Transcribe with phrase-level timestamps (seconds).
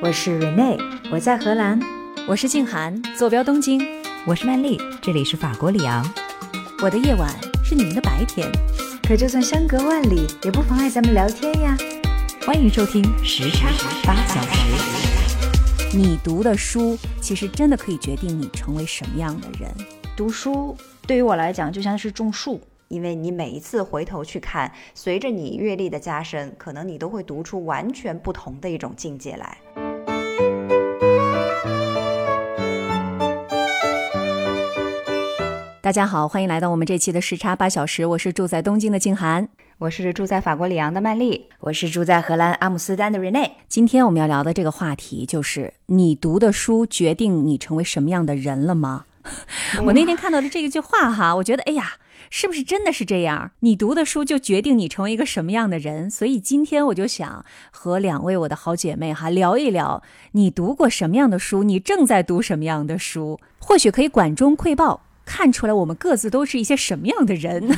[0.00, 0.78] 我是 Rene，
[1.10, 1.76] 我在荷兰；
[2.28, 3.80] 我是静涵，坐标东京；
[4.24, 6.08] 我是曼丽，这里是法国里昂。
[6.80, 7.28] 我的夜晚
[7.64, 8.48] 是你们的白天，
[9.02, 11.76] 可就算相隔万里，也不妨碍咱们聊天呀。
[12.46, 13.66] 欢迎收听时差
[14.04, 15.96] 八小时。
[15.96, 19.68] 你读的书，其实真的可以决定你成为什么样的人。
[20.16, 20.76] 读书
[21.08, 22.60] 对于我来讲，就像是种树。
[22.86, 29.58] 因为你每一次回头去看，随着你阅历的加深，可能你都会读出完全不同的一种境界来。
[35.88, 38.04] 大家好，欢迎来到我们这期的时差八小时。
[38.04, 43.52] 我是住在东京的静涵，我是住在法国里昂的曼丽，我是住在荷兰阿姆斯特丹的 Rene。
[43.70, 49.06] 今天我们要聊的这个话题就是：你读的书决定你成为什么样的人了吗？
[49.86, 51.94] 我那天看到的这一句话哈，我觉得哎呀。
[52.30, 53.52] 是不是真的是这样？
[53.60, 56.10] 你读的书就决定你成为一个什么样的人。
[56.10, 60.02] 所以今天我就想和两位我的好姐妹哈聊一聊，
[60.32, 61.62] 你读过什么样的书？
[61.62, 63.40] 你正在读什么样的书？
[63.58, 65.00] 或许可以管中窥豹。
[65.28, 67.68] 看出来我们各自都是一些什么样的人？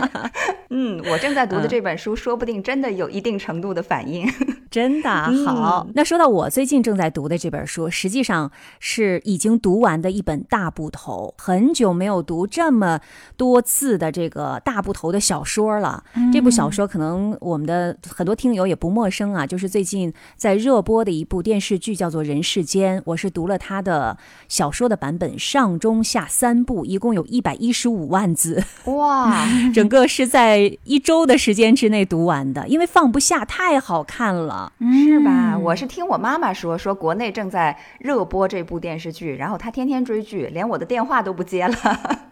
[0.68, 4.30] 嗯，我正在读的这本书，说不定真的有一定程度的反应。
[4.70, 5.10] 真的
[5.44, 5.88] 好。
[5.94, 13.00] 那说到我最近正在读的这本书，实际上是已经读完的一本大部头，很久没有读这么
[13.36, 16.04] 多字的这个大部头的小说了。
[16.32, 22.98] 这部小说可能我们的很多听友也不陌生啊，就是最近在热播的一部电视剧，叫做《人世间》。
[23.06, 24.16] 我是读了他的
[24.48, 26.84] 小说的版本，上中下三部。
[26.90, 29.46] 一共有一百一十五万字，哇！
[29.72, 34.72] 整个是在一周的时间之内读完的，因为放不下，太好看了，
[35.04, 35.56] 是吧？
[35.56, 41.76] 我是听我妈妈说，说国内正在热播这部电视剧，然后她天天追剧，连我的电话都不接了。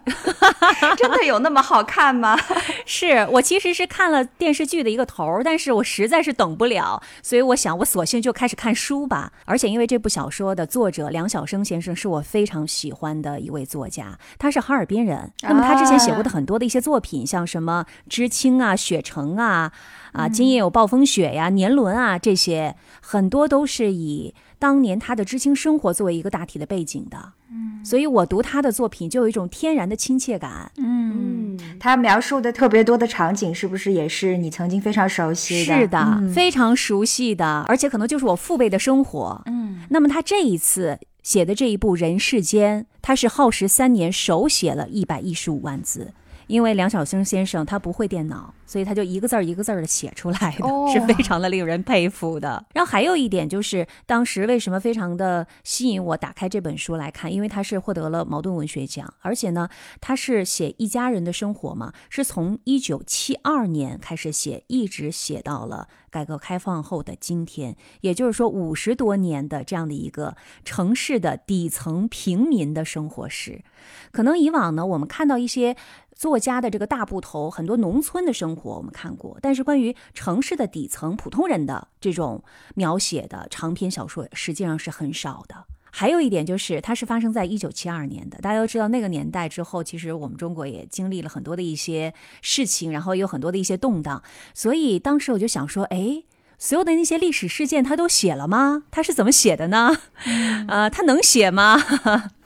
[0.97, 2.37] 真的有那么好看吗？
[2.85, 9.31] 是我其实是看了电视剧的一个头，但是我实在是等不了，所以我想我索性就开始看书吧。
[9.45, 15.31] 而且因为这部小说的作者梁晓声先生是我非常喜欢的一位作家，他是哈尔滨人。
[15.43, 19.73] 那么他之前写过的很多的一些作品，像什么《知青》啊、《雪城》啊、
[20.13, 24.35] 啊《今夜有暴风雪》呀、《年轮》啊这些，很多都是以。
[24.61, 27.17] 当年他的知青生活作为一个大体的背景的，
[27.49, 35.77] 嗯，所以我读他的作品就有一种天然的亲切感，嗯，他描述的特别多的场景，是不是也是你曾经非常熟悉的？
[35.77, 39.83] 是的，非常熟悉的，而且可能就是我父辈的生活，嗯。
[39.91, 46.13] 那么他这一次写的这一部《人世间》，他是耗时三年，手写了一百一十五万字。
[46.49, 52.65] 因为梁晓声先生他不会电脑，所以他就一个字儿一个字儿的写出来的，是非常的令人佩服的。
[52.75, 57.33] 然后还有一点就是，当时为什么非常的吸引我打开这本书来看？
[57.33, 59.69] 因为他是获得了茅盾文学奖，而且呢，
[60.01, 70.35] 他是写一家人的生活嘛，是从一九七二年开始写，一直写到了改革开放后的今天，也就是说五十多年的这样的一个
[70.65, 73.63] 城市的底层平民的生活史。
[74.11, 75.77] 可能以往呢，我们看到一些。
[76.19, 82.43] 作家的这个大部头，很多农村的生活我们看过，但是关于城市的底层普通人的这种
[82.75, 85.65] 描写的长篇小说，实际上是很少的。
[85.91, 88.39] 还有一点就是，它是发生在一九七二年的。
[88.39, 92.13] 大家都知道，那个年代之后，其实我们中国也经历了很多的一些
[92.43, 94.21] 事情，然后有很多的一些动荡。
[94.53, 96.25] 所以当时我就想说，哎，
[96.59, 98.83] 所有的那些历史事件，他都写了吗？
[98.91, 99.97] 他是怎么写的呢？
[100.67, 101.81] 呃，他能写吗？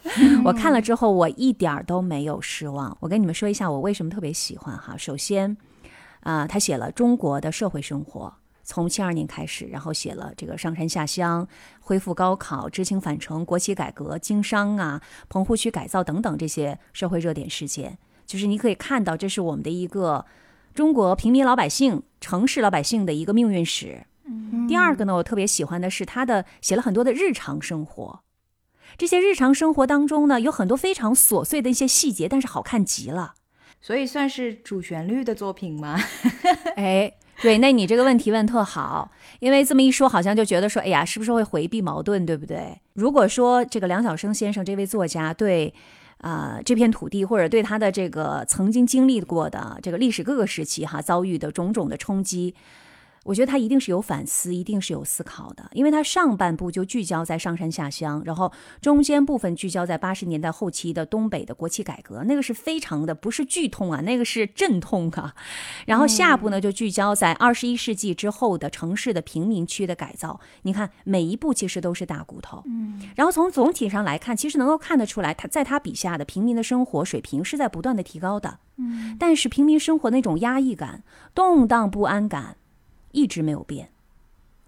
[0.45, 2.97] 我看了之后，我一点儿都没有失望。
[3.01, 4.97] 我跟你们说一下，我为什么特别喜欢哈。
[4.97, 5.57] 首先，
[6.21, 11.47] 啊，他写了中国的社会生活，从七二年开始，然后写了这个上山下乡、
[11.81, 17.99] 恢复高考、知青返城、国企改革、经商啊、棚户区改造等等这些社会热点事件。
[18.27, 20.25] 就是你可以看到，这是我们的一个
[20.75, 24.05] 中国平民老百姓、城市老百姓的一个命运史。
[24.69, 28.21] 第二个呢，我特别喜欢的是他的写了很多的日常生活。
[28.99, 33.35] 这些日常生活当中呢，有很多非常琐碎的一些细节，但是好看极了，
[33.81, 35.99] 所以算是主旋律的作品吗？
[36.77, 39.11] 哎，对，那你这个问题问特好，
[39.41, 42.81] 因为这么一说，好像就觉得说，哎呀，是不是会回避矛盾，对不对？
[42.95, 45.75] 如果说这个梁晓声先生这位作家对，
[46.19, 52.55] 啊，这片土地或者对他的这个曾经经历过的这个历史各个时期哈遭遇的种种的冲击。
[53.25, 65.35] 我觉得他一定是有反思，一定是有思考的，因为他上半部就聚焦在上山下乡，然后中间部分聚焦在八十年代后期的东北的国企改革，那个是非常的不是剧痛啊，那个是阵痛啊。
[65.87, 70.41] 然后下部呢就聚焦在二十一世纪之后的城市的贫民区的改造。
[70.63, 73.01] 你看每一步其实都是大骨头，嗯。
[73.15, 79.17] 然后从总体上来看，其实能够看得出来，他在他笔下的平民的生活水平是在不断的提高的，嗯。
[79.19, 81.05] 但是平民生活那种压抑感、
[81.35, 82.57] 动荡不安感。
[83.13, 83.91] 一直没有变，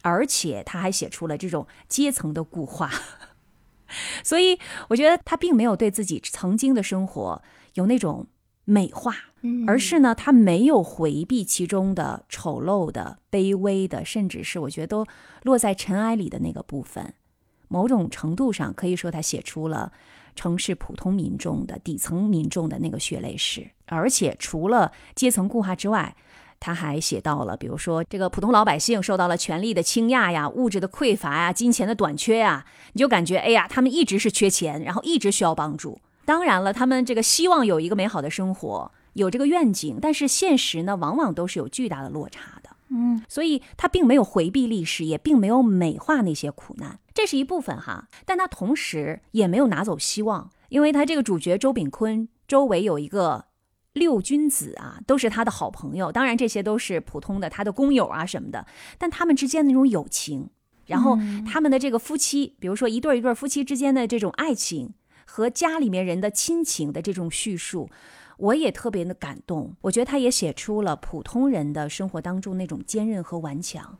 [0.03, 2.91] 而且他还写出了这种阶层的固化。
[4.25, 4.59] 所以
[4.89, 7.43] 我觉得他并没有对自己曾经的生活
[7.75, 8.27] 有那种
[8.65, 9.15] 美化，
[9.67, 15.07] 而是呢，他没有回避其中的丑陋的、卑微的，甚至是我觉得都
[15.43, 17.15] 落在尘埃里的那个部分。
[17.69, 19.93] 某种程度上可以说，他写出了
[20.35, 23.71] 城市普通民众的底层民众的那个血泪史。
[23.87, 26.17] 而且除了阶层固化之外，
[26.61, 36.01] 他还写到了，比如说这个普通老百姓受到了权力的倾轧呀、物质的匮乏呀、金钱的短缺呀，你就感觉哎呀，他们一直是缺钱，然后一直需要帮助。
[36.25, 42.71] 当然了，他们这个希望有一个美好的生活，有这个愿景，但是现实呢，往往都是有巨大的落差的。
[42.89, 48.09] 嗯，所以他并没有回避历史，也并没有美化那些苦难，这是一部分哈。
[48.25, 53.47] 但他同时也没有拿走希望，因为他这个主角周炳坤周围有一个。
[53.95, 56.13] 六君子啊，都是他的好朋友。
[56.13, 58.67] 当然，这些都是普通的他的工友啊什么的。
[58.99, 60.51] 但他们之间的那种友情，
[60.87, 64.93] 然后他们的这个夫妻，比如说一对一对夫妻之间的这种爱情
[65.25, 67.89] 和家里面人的亲情的这种叙述，
[68.37, 69.75] 我也特别的感动。
[69.83, 73.97] 我觉得他也写出了普通人的生活当中那种坚韧和顽强，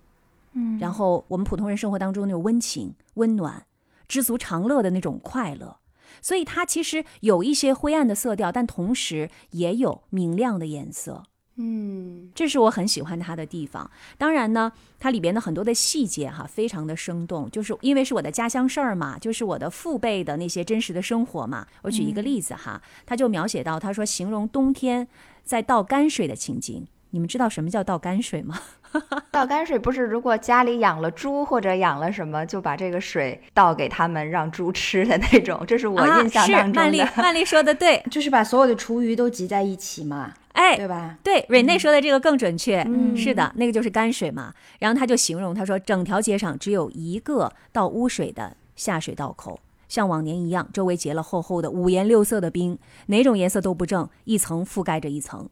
[0.55, 3.65] 嗯，然后我们普通人生活当中那种温情、温暖、
[4.09, 5.79] 知足常乐的那种快乐。
[6.25, 11.23] 所以它其实有一些灰暗的色调，但同时也有明亮的颜色。
[11.57, 13.91] 嗯，这是我很喜欢它的地方。
[14.17, 17.51] 当然呢，它里边的很多的细节哈，非常的生动。
[17.51, 21.67] 就是因为是我的家乡事儿嘛，就是我的父辈的那些真实的生活嘛。
[21.83, 25.07] 我举一个例子哈，他就描写到，他说形容冬天
[25.45, 26.87] 在倒泔水的情景。
[27.11, 28.59] 你们知道什么叫倒泔水吗？
[29.31, 35.63] 倒泔水不是如果家里养了猪或者养了什么，就把这个水倒给他们让猪吃的那种。
[35.67, 36.81] 这是我印象当中的。
[36.81, 41.19] 曼丽，曼丽说的对， 就是把所有的厨余都集在一起嘛，哎，对吧？
[41.23, 42.83] 对，瑞内说的这个更准确。
[42.83, 44.53] 嗯，是的，那个就是泔水嘛。
[44.79, 49.59] 然后他就形容，他说整条街上只有一个倒污水的下水道口，
[49.89, 55.49] 像往年一样，周围结了厚厚的五颜六色的冰，哪种颜色都不正，一层覆盖着一层，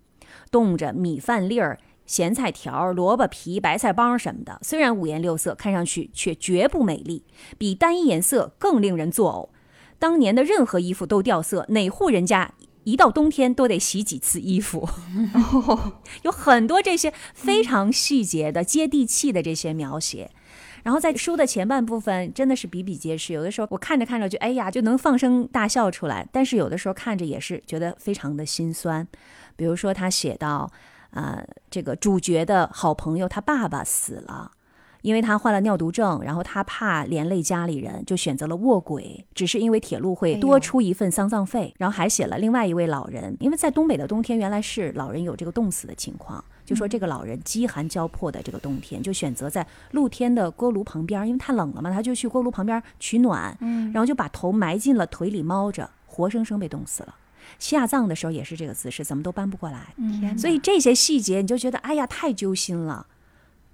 [0.50, 1.79] 冻着米饭粒儿。
[2.04, 7.25] 咸菜条、萝卜皮、白菜帮什么的，虽然五颜六色，看上去却绝不美丽，
[7.56, 9.56] 比单一颜色更令人作呕。
[9.99, 12.52] 当年的任何衣服都掉色，哪户人家
[12.84, 14.88] 一到冬天都得洗几次衣服？
[16.22, 20.32] 有很多这些非常细节的、接地气的这些描写。
[20.82, 23.32] 然后在书的前半部分，真的是比比皆是。
[23.32, 29.06] 有的时候我看着看着就哎呀，就能放声大笑出来；但是有的时候看着也是觉得非常的心酸。
[29.55, 30.70] 比如说他写到。
[31.12, 34.50] 啊，这个主角的好朋友他爸爸死了，
[35.03, 39.26] 因为他患了尿毒症，然后他怕连累家里人，就选择了卧轨。
[39.35, 53.55] 只是因为铁路会多出一份丧葬费，然后还写了另外一位老人，因为在东北的冬天原来是老人有这个冻死的情况，就说这个老人饥寒交迫的这个冬天，就选择在露天的锅炉旁边，因为太冷了嘛，他就去锅炉旁边取暖，
[53.93, 57.15] 然后就把头埋进了腿里猫着，活生生被冻死了。
[57.58, 59.94] 下葬的时候也是这个姿势，怎么都搬不过来。
[60.37, 63.06] 所以这些细节你就觉得，哎呀，太揪心了。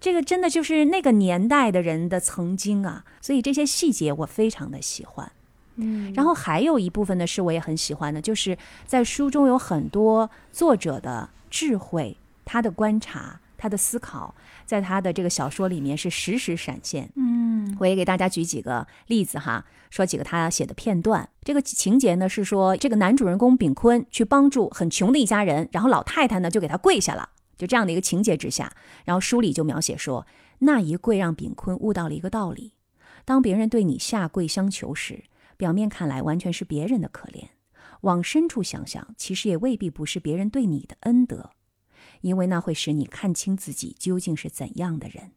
[0.01, 3.05] 这个真的就是那个年代的人的曾经啊。
[3.21, 5.33] 所以这些细节我非常的喜欢。
[5.77, 14.35] 嗯，然后还有一部分呢是我也很喜欢的，就是在书中有很多作者的智慧，他的观察，他的思考，
[14.69, 17.11] 在他的这个小说里面是时时闪现。
[17.17, 19.65] 嗯，我也给大家举几个例子哈。
[19.91, 28.71] 说几个他写的片段，这个情节呢是说，这个男主人公炳坤去帮助很穷的一家人，然后老太太呢就给他跪下了，就这样的一个情节之下，
[29.07, 30.27] 然后书里就描写说，
[30.59, 32.75] 那一跪让炳坤悟到了一个道理：
[33.25, 35.25] 当别人对你下跪相求时，
[35.57, 37.47] 表面看来完全是别人的可怜，
[38.03, 41.53] 往深处想想，其实也未必不是别人对你的恩德，
[42.21, 45.33] 因为那会使你看清自己究竟是怎样的人，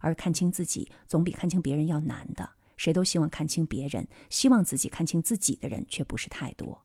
[0.00, 2.50] 而看清自己总比看清别人要难的。
[2.76, 6.82] 谁都希望看清别人，希望自己看清自己的人却不是太多。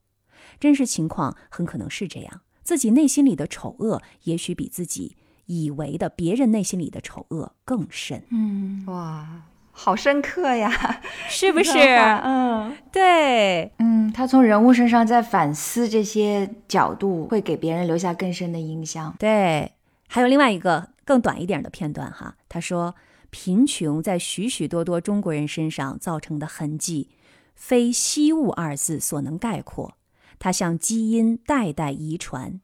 [0.59, 8.23] 真实情况很可能是这样：自己内心里的丑恶，也许比自己以为的别人内心里的丑恶更深。
[8.29, 9.43] 嗯，哇，
[9.77, 10.71] 好深刻呀，
[11.27, 11.77] 是不是？
[11.77, 19.13] 嗯，对，嗯，他从人物身上在反思这些角度，会给别人留下更深的印象。
[19.19, 19.73] 对，
[20.07, 22.95] 还有另外一个更短一点的片段哈，他说。
[23.31, 27.09] 贫穷在许许多多中国人身上造成的痕迹，
[27.53, 29.97] 非“惜物”二字所能概括。
[30.39, 32.61] 它像基因代代遗传，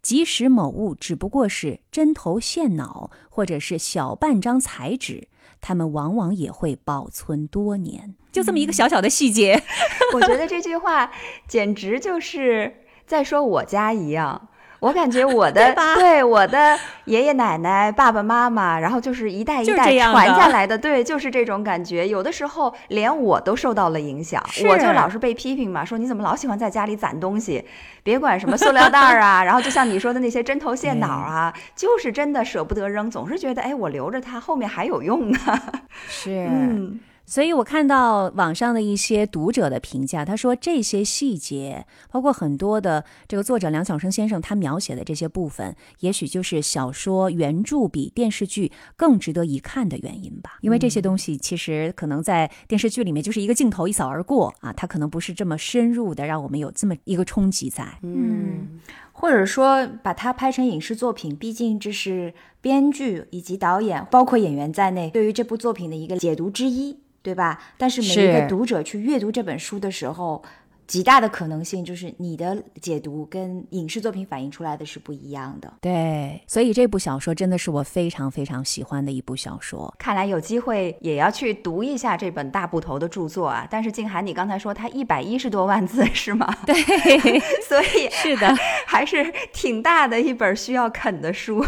[0.00, 5.28] 即使某物只不过是针头线脑，或者是小半张彩纸，
[5.66, 8.14] 它们往往也会保存多年。
[8.30, 9.62] 就这么一个小小的细节，
[10.12, 11.10] 我觉得这句话
[11.48, 14.48] 简直就是在说我家一样。
[14.84, 22.06] 我感觉我的 对我的爷爷奶奶、爸爸妈妈，然后就是一代一代传下来的，对，就是这种感觉。
[22.06, 27.64] 有的时候连我都受到了影响，我就老是被批评嘛，说你怎么老喜欢在家里攒东西，
[28.02, 35.38] 别管什么塑料袋儿啊，然后就像你说的那些针头线脑啊，就是真的舍不得扔，总是觉得哎，我留着它后面还有用呢。
[36.06, 37.00] 是，嗯。
[37.26, 50.58] 所以我看到网上的一些读者的评价，他说这些细节，包括很多的这个作者梁晓声先生他描写的这些部分，也许就是小说原著比电视剧更值得一看的原因吧。
[50.60, 57.98] 因为这些东西其实可能在电视剧里面就是一个镜头一扫而过啊，它可能不是这么深入的让我们有这么一个冲击在。
[58.02, 58.80] 嗯，
[59.12, 66.98] 或者说把它拍成影视作品，毕竟这是编剧以及导演，包括演员在内，对于这部作品的一个解读之一。
[67.24, 67.58] 对吧？
[67.76, 70.40] 但是每一个读者去阅读这本书的时候。
[70.86, 75.72] 极大的可能性就是你的解读跟影视作品反映出来的是不一样的。
[75.80, 79.92] 对，所以这部小说真的是我非常非常喜欢的一部小说。
[79.98, 83.66] 看来有机会也要去读一下这本大部头的著作啊！
[83.70, 86.54] 但是静涵，你刚才说它一百一十多万字是吗？
[86.66, 86.74] 对，
[87.66, 88.54] 所以是的，
[88.86, 91.64] 还是挺大的一本需要啃的书，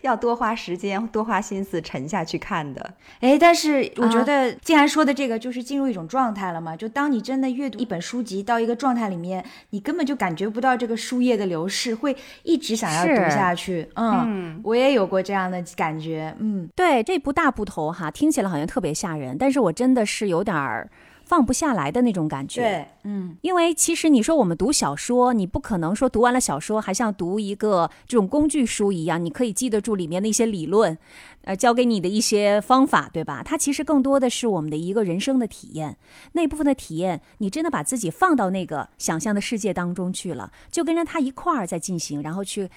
[0.00, 2.94] 要多花时间、多花心思沉下去看的。
[3.20, 6.74] 哎，但是我觉得静涵说的这个就是进入一种状态了嘛？
[6.74, 8.45] 就当你真的阅读一本书籍。
[8.46, 13.86] 到一个状态里面，你根本就感觉不到这个书页的流逝，会一直想要读下去。
[13.96, 16.34] 嗯，我也有过这样的感觉。
[16.38, 20.88] 嗯，对，这部大部头哈，听起来好像特别吓人，但是我真的是有点儿。
[21.26, 30.96] 放不下来的那种感觉，对，嗯，因为其实你说我们读小说，你不可能说读完了小说还像读一个这种工具书一样，你可以记得住里面的一些理论，
[31.42, 33.42] 呃，教给你的一些方法，对吧？
[33.44, 35.96] 它其实更多的是我们的一个人生的体验，
[36.32, 42.70] 那部分的体验，你真的把自己放到那个想象的世界当中去了，就跟着他一块儿在进行，然后去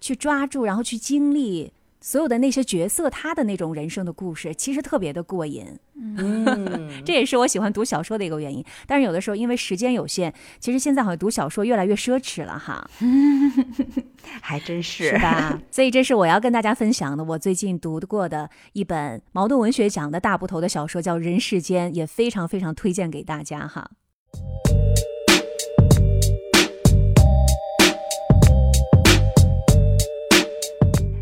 [0.00, 1.72] 去抓住，然后去经历。
[2.00, 5.66] 所有的那些角色，他的那种人生的故事，其实特别的过瘾。
[5.96, 8.64] 嗯， 这也是我喜欢读小说的一个原因。
[8.86, 12.88] 但是有的时候因为时间有限，其实现在好像读小说越来越奢侈了哈。
[14.40, 15.60] 还真是，是吧？
[15.70, 23.90] 所以这是我要跟大家分享的，我最近读过的一本矛盾文学奖的大部头的小说，叫《人世间》，也非常非常推荐给大家哈。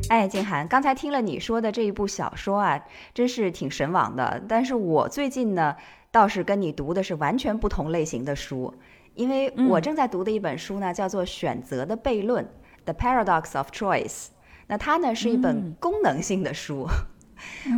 [0.08, 4.42] 哎，静涵，刚才听了你说的这一部小说啊，真是挺神往的。
[4.48, 5.76] 但是我最近呢，
[6.10, 8.72] 倒是跟你读的是完全不同类型的书，
[9.14, 12.42] 因为我正在读的一本书呢，叫做《选择的悖论》
[12.84, 14.28] （The Paradox of Choice）。
[14.68, 16.88] 那它呢是一本功能性的书。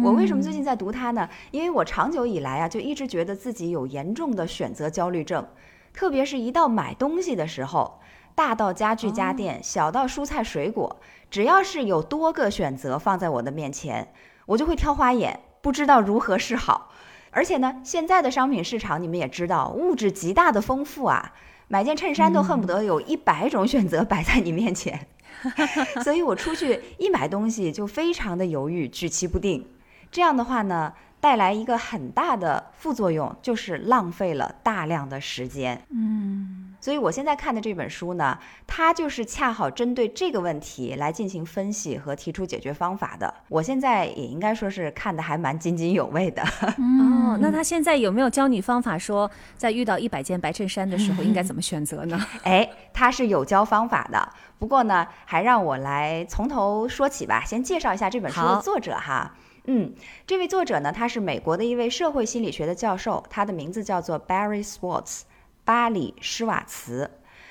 [0.04, 1.28] 我为什么最近在读它呢？
[1.50, 5.44] 因为我长久以来啊，就一直觉得自己有严重的选择焦虑症，
[5.92, 7.99] 特别是一到买东西的时候。
[8.40, 10.98] 大到家具家电，小到蔬菜水果，
[11.30, 14.14] 只要是有多个选择放在我的面前，
[14.46, 16.90] 我就会挑花眼，不知道如何是好。
[17.32, 21.34] 而且呢，现在的商品市场你们也知道，物质极大的丰富啊，
[21.68, 25.06] 买件衬衫都恨不得有一百种选择摆在你面前。
[26.02, 29.68] 所以我出去一买东西就非常的犹豫，举棋不定。
[30.10, 35.82] 这样的话呢，带来一个很大的副作用，就是浪费了大量的时间。
[35.90, 36.59] 嗯。
[36.80, 43.32] 所以我现在看的这本书呢，它就是恰好针对这个问题来进行分析和提出解决方法的。
[43.48, 46.42] 我现在也应该说是看的还蛮津津有味的。
[46.78, 52.18] 哦，那他现在有没有教你方法，说在遇到一百件白衬衫的时候应该怎么选择呢？
[52.44, 54.28] 哎，他是有教方法的。
[54.58, 57.44] 不过呢，还让我来从头说起吧。
[57.44, 59.34] 先介绍一下这本书的作者哈。
[59.64, 59.92] 嗯，
[60.26, 65.22] 这位作者呢，他是美国的一位社会心理学的教授，他的名字叫做 Barry Swartz。
[65.70, 67.08] 巴里施瓦茨，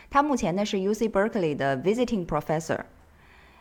[0.10, 2.82] 他目前呢是 U C Berkeley 的 Visiting Professor。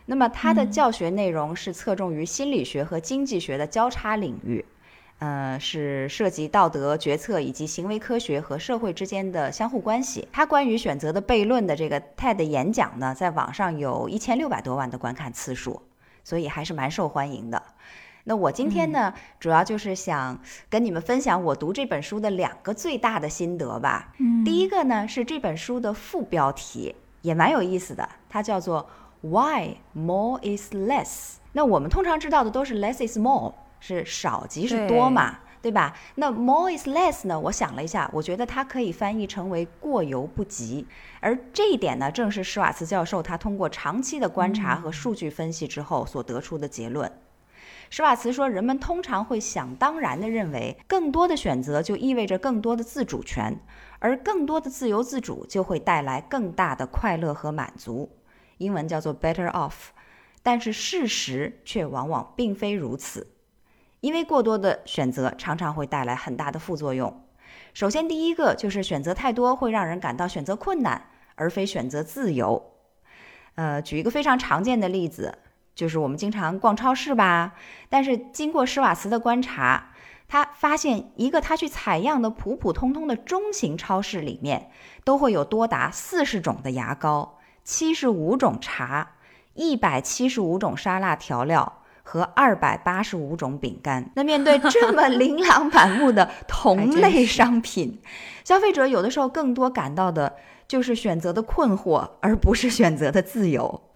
[0.05, 4.65] 那么他的教学内容是侧重于心理学和经济学的交叉领域，
[5.19, 10.27] 呃，是涉及道德决策以及行为科学和社会之间的相互关系。
[10.29, 15.81] 他关于选择的悖论的这个 TED 演讲呢，在网上有一千六百多万的观看次数，
[16.25, 17.63] 所以还是蛮受欢迎的。
[18.25, 24.13] 那我今天呢，主要就是想跟你们分享我读这本书的两个最大的心得吧。
[24.19, 28.87] 嗯，第一个呢是这本书的副标题也蛮有意思的，它叫做
[29.21, 31.35] Why More is Less。
[31.53, 35.95] 那我们通常知道的都是 Less is More，是少即是多嘛，对吧？
[36.15, 37.39] 那 More is Less 呢？
[37.39, 40.85] 我想了一下，我觉得它可以翻译成为过犹不及。
[41.19, 47.11] 而这一点呢，正是施瓦茨教授他通过长期的观察和数据分析之后所得出的结论。
[47.89, 53.59] 施瓦茨说：“人们通常会想当然地认为，更多的选择就意味着更多的自主权，
[53.99, 58.17] 而更多的自由自主就会带来更大的快乐和满足。
[58.57, 59.89] 英文叫做 better off。
[60.41, 63.27] 但是事实却往往并非如此，
[63.99, 67.25] 因为过多的选择常常会带来很大的副作用。
[67.73, 72.71] 首先，第一个就是选择太多会让人感到选择困难，而非选择自由。
[73.55, 75.37] 呃，举一个非常常见的例子，
[75.79, 77.53] 就是我们经常逛超市吧。
[77.87, 79.91] 但是经过施瓦茨的观察，
[80.27, 84.69] 他发现一个他去采样的普普通通的中型超市里面，
[85.05, 89.11] 都会有多达四十种的牙膏、七十五种茶。
[89.55, 94.09] 一百七十五种沙拉调料和二百八十五种饼干。
[94.15, 97.99] 那面对这么 琳琅满目的同类商品，
[98.45, 100.33] 消费者有的时候更多感到的
[100.65, 103.88] 就是选择的困惑，而不是选择的自由。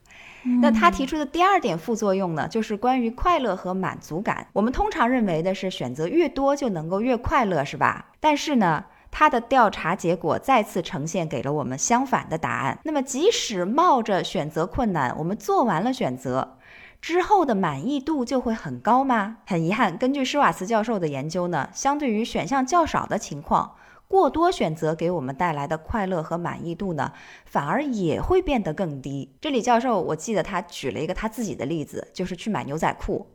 [0.61, 4.47] 那他提出的第二点副作用呢，就是关于快乐和满足感。
[4.53, 8.07] 我们通常认为的是选择越多就能够越快乐，是吧？
[8.19, 8.85] 但是呢？
[9.15, 12.79] 他的调查结果再次呈现给了我们相反的答案。
[12.83, 16.57] 那么，即使冒着选择困难，我们做完了选择
[16.99, 19.37] 之后的满意度就会很高吗？
[19.45, 23.73] 很遗憾，根据施瓦茨教授的研究呢，相对于选项较少的情况，
[24.13, 27.13] 过多选择给我们带来的快乐和满意度呢，
[27.47, 29.35] 反而也会变得更低。
[29.41, 33.25] 这里教授，我记得他举了一个他自己的例子，就是去买牛仔裤。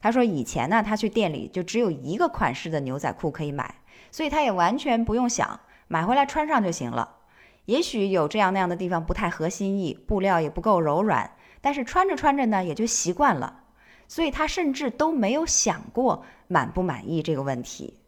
[0.00, 3.72] 他说以前呢，他去店里就只有一个款式的牛仔裤可以买。
[4.10, 7.18] 所以他也完全不用想，买回来穿上就行了。
[7.66, 13.60] 也许有这样那样的地方不太合心意，布料也不够柔软，但是穿着穿着呢也就习惯了。
[14.08, 18.00] 所以他甚至都没有想过满不满意这个问题。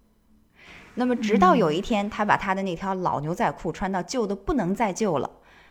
[0.98, 5.30] 那么直到有一天，他把他的那条老牛仔裤穿到旧的不能再旧了，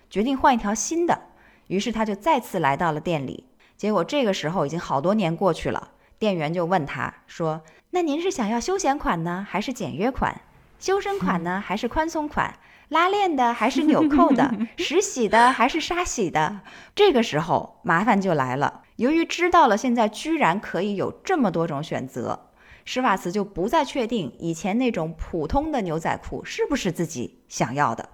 [0.10, 1.19] 决定换一条新的。
[1.67, 3.43] 于是他就再次来到了店里。
[3.75, 7.62] 结果这个时候已经好多年过去了，店员就问他说。
[7.91, 10.39] 那您是想要休闲款呢，还是简约款？
[10.79, 12.57] 修身款呢，还是宽松款？
[12.88, 14.53] 拉链的还是纽扣的？
[14.79, 16.62] 实洗的还是沙洗的？
[16.96, 18.84] 这个时候麻烦就来了。
[18.96, 22.47] 由于知道了现在居然可以有这么多种选择，
[22.89, 28.08] 施瓦茨就不再确定以前那种普通的牛仔裤是不是自己想要的。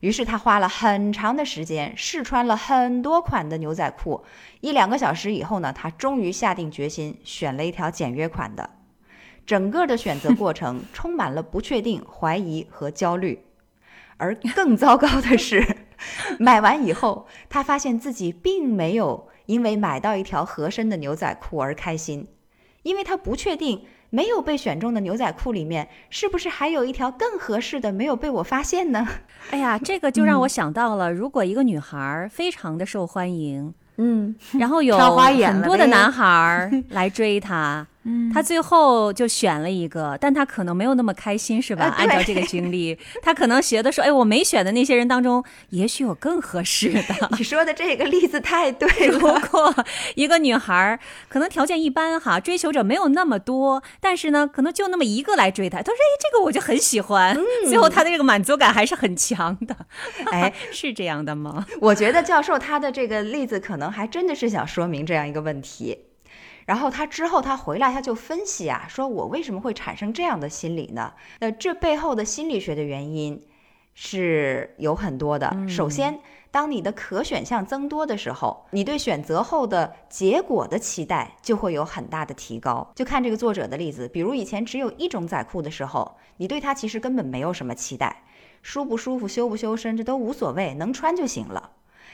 [0.00, 4.24] 于是他花了很长的时间试穿了很多款的牛仔裤。
[4.62, 8.70] 一两个小时以后呢，他终于下定决心选了一条简约款的。
[9.44, 13.44] 整个的选择 过程充满了不确定、怀疑和焦虑，
[14.16, 15.76] 而更糟糕的是，
[16.38, 22.26] 买完以后，他发现自己并没有因为买到一条合身的牛仔裤而开心，
[22.82, 29.06] 因为他不确定没有被选中的牛仔裤里面是不是还有一条更合适的没有被我发现呢？
[29.50, 37.86] 哎呀，这个就让我想到了，如果一个女孩非常的受欢迎，嗯，然后 有很多的男孩 来追她。
[38.32, 41.94] 他最后就选了一个，但他可能没有那么开心，是吧？
[41.98, 49.18] 按照这个经历， 他可能觉得说：“哎，我没选的那些人当中，也许有更合适的。”你说的这个例子太对了。
[49.18, 49.74] 如果
[50.14, 57.36] 一个女孩可能条件一般哈，追求者没有那么多，但是呢，可能就那么一个来追她，她说：“哎，这个我就很喜欢。”
[57.68, 59.76] 最后她的这个满足感还是很强的。
[60.32, 61.66] 哎， 是这样的吗？
[61.80, 65.98] 我觉得教授他的这个例子可能还真的是想说明这样一个问题。
[66.70, 71.12] 然后他之后他回来他就分析啊，说我为什么会产生这样的心理呢？
[71.40, 73.42] 那这背后的心理学的原因
[73.92, 75.52] 是有很多的。
[75.68, 76.20] 首先，
[76.52, 82.88] 当你的可选项增多的时候，你对选择后的结果的期待就会有很大的提高。
[82.94, 88.22] 就看这个作者的例子，比如以前只有一种仔裤的时候，你对它其实根本没有什么期待，
[88.62, 91.72] 舒不舒服、修不修身这都无所谓，能穿就行了。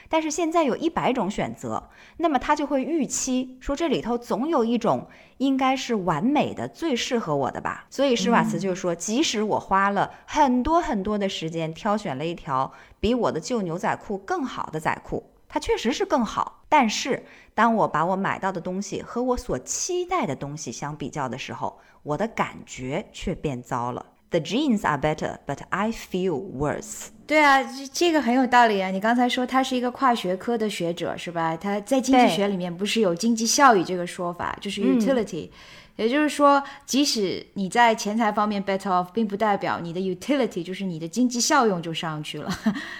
[0.09, 7.85] 但是现在有一百种选择，那么他就会预期说这里头总有一种应该是完美的、最适合我的吧。
[7.89, 16.63] 所以施瓦茨就说，即使我花了很多很多的时间挑选了一条比我的旧牛仔裤更好的仔裤，它确实是更好。
[16.69, 24.05] 但是当我把我买到的东西和我所期待的东西相比较的时候，我的感觉却变糟了。
[24.29, 27.07] The jeans are better, but I feel worse.
[27.27, 28.89] 对啊，这这个很有道理啊！
[28.89, 31.57] 你刚才说他是一个跨学科的学者，是吧？
[31.57, 35.49] 他在经济学里面不是有经济效益这个说法，就是 utility。
[35.97, 42.49] 也就是说，即使你在钱财方面 better off，并不代表你的 utility 就是你的经济效用就上去了。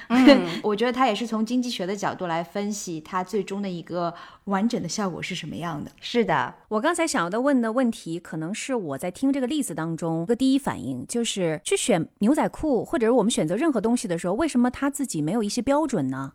[0.63, 4.13] 我觉得他也是从经济学的角度来分析它最终的一个
[4.45, 5.91] 完整的效果是什么样的。
[6.01, 16.33] 是的，我刚才想要的问的问题，可能是我在听这个例子当中一个第一反应，就是去选牛仔裤，或者是我们选择任何东西的时候，为什么他自己没有一些标准呢？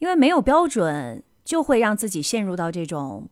[0.00, 3.28] 因为没有标准，就会让自己陷入到这种。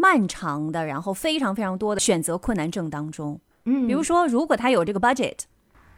[0.00, 5.36] 漫长的，然后非常非常多的选择困难症当中，嗯，比如说，如果他有这个 budget，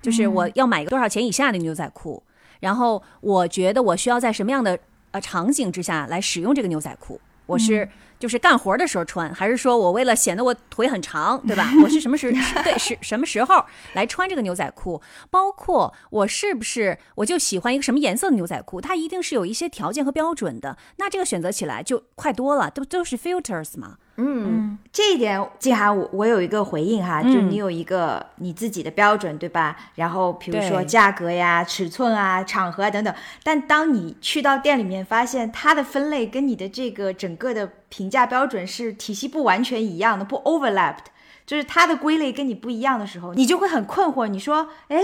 [0.02, 2.20] 就是我要买一个多少钱以下的牛仔裤，
[2.58, 4.76] 然后我觉得我需要在什么样的
[5.12, 7.20] 呃场景之下来使用这个牛仔裤？
[7.46, 7.88] 我是。
[8.22, 11.72] 就是干活的时候穿，还是说我为了显得我腿很长，对吧？
[11.82, 12.30] 我是什么时
[12.62, 15.02] 对是什么时候来穿这个牛仔裤？
[15.28, 18.80] 包括我是不是我就喜欢一个什么颜色的牛仔裤？
[18.80, 20.78] 它一定是有一些条件和标准的。
[20.98, 23.96] 那这个选择起来就快多了，都都是 filters 嘛。
[24.16, 29.76] 嗯，这一点静涵，我我有一个回应哈，就你有一个你自己的标准，对吧？
[29.94, 33.14] 然后比如说价格呀、尺寸啊、场合啊等等。
[33.42, 41.06] 但当你去到店里面，发现它的分类跟你的这个整个的评价标准是体系不完全一样的，不 overlapped，
[41.46, 44.26] 就是它的归类跟你不一样的时候，你就会很困惑。
[44.26, 45.00] 你说，哎。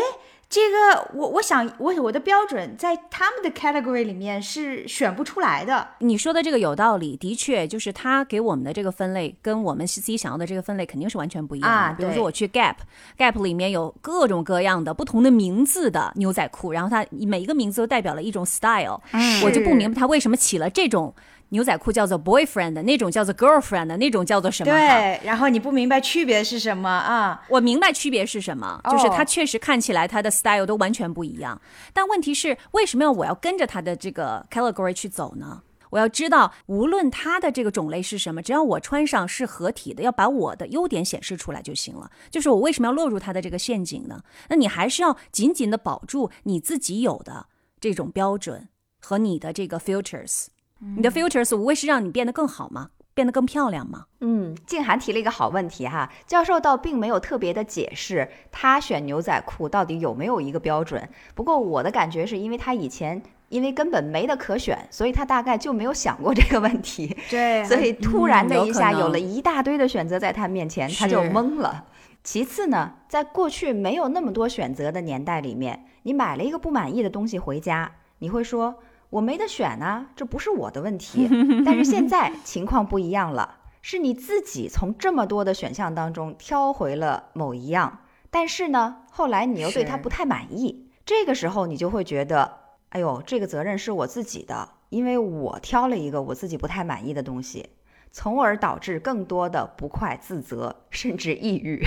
[0.50, 5.86] 这个我我想我我的标准在他们的 category 里面是选不出来的。
[5.98, 11.76] 你说的这个有道理，的确就是他给我们的这个分类跟我们自己想要的这个分类肯定是完全不一样的。
[11.76, 18.98] 啊，比如说我去 Gap，Gap 里面有各种各样的不同的名字的牛仔裤，然后它每一个名字都代表了一种 style，
[19.44, 21.14] 我就不明白他为什么起了这种。
[21.50, 24.70] 牛仔裤叫做 boyfriend，那种叫做 girlfriend，那种叫做什么？
[24.70, 27.42] 对，然后你不明白区别是什么啊？
[27.48, 31.60] 我明白区别是什么，就是它确实看起来它的 style 都完全不一样。
[31.92, 35.62] 但问题是，为什么要我要跟着它的这个 category 去走呢？
[35.90, 42.10] 我要知道，无论它的这个种类是什么，只要我穿上是合体的，要把我的优点显示出来就行了。
[42.30, 44.20] 就是我为什么要落入它的这个陷阱呢？
[44.50, 47.46] 那你还是要紧紧的保住你自己有的
[47.80, 48.68] 这种标准
[49.00, 50.48] 和你的这个 filters。
[50.96, 52.90] 你的 filters 无非是让你变得更好吗？
[53.14, 54.04] 变得更漂亮吗？
[54.20, 61.08] 嗯，静涵提了一个好问题哈，教授倒并没有特别的解释他选牛仔裤到底有没有一个标准。
[61.34, 67.16] 不过我的感觉是因为他以前因为根本没得可选，所以他大概就没有想过这个问题。
[67.28, 71.86] 对， 所以突然的一下有了一大堆的选择在他面前，他就懵了。
[72.22, 78.76] 其次呢，在过去没有那么多选择的年代里面，你买了一个不满意的东西回家，你会说。
[79.10, 81.28] 我没得选啊，这不是我的问题。
[81.64, 92.58] 但是现在情况不一样了，是你自己从这么多的选项当中挑回了某一样，但是呢，后来你又对他不太满意，这个时候你就会觉得，
[92.90, 97.70] 哎呦，这个责任是我自己的，因为我挑了一个我自己不太满意的东西，
[98.10, 101.82] 从而导致更多的不快、自责，甚至抑郁。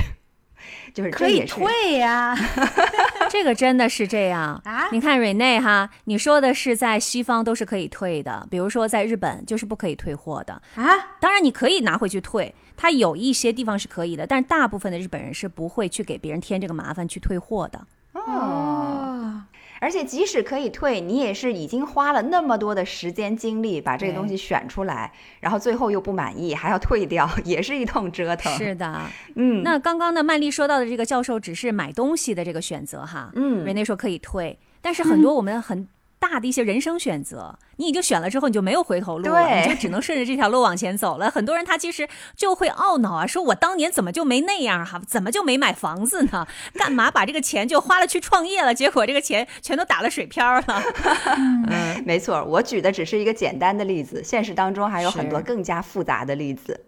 [0.94, 2.36] 就是可以退呀，
[3.30, 4.90] 这个真的是这样啊！
[4.92, 11.18] 你看瑞内哈，你说的是在西方都是可以退的，比如说在日本就是不可以退货的啊。
[11.20, 19.44] 当然你可以拿回去退，它有一些地方是可以的，但是大部分的日本人是不会去给别人添这个麻烦去退货的哦。
[19.82, 28.56] 而且即使可以退，你也是已经花了那么多的时间精力把这个东西选出来，然后最后又不满意还要退掉，也是一通折腾。
[28.56, 29.02] 是的，
[29.36, 29.64] 嗯。
[29.64, 35.88] 那刚刚呢，曼丽说到的这个教授只是买东西的这个选择哈，嗯，人家说可以退，但是很多我们很。
[36.22, 41.32] 大的一些人生选择，你已经选了之后，你就没有回头路了，你就只能顺着这条路往前走了。
[41.32, 46.48] 很多人他其实就会懊恼啊，说我当年怎么就没那样哈，怎么就没买房子呢？
[46.76, 48.72] 干嘛把这个钱就花了去创业了？
[48.72, 50.84] 结果这个钱全都打了水漂了。
[51.68, 56.86] 嗯，没错，我举的只是一个简单的例子，现实当中还有很多更加复杂的例子。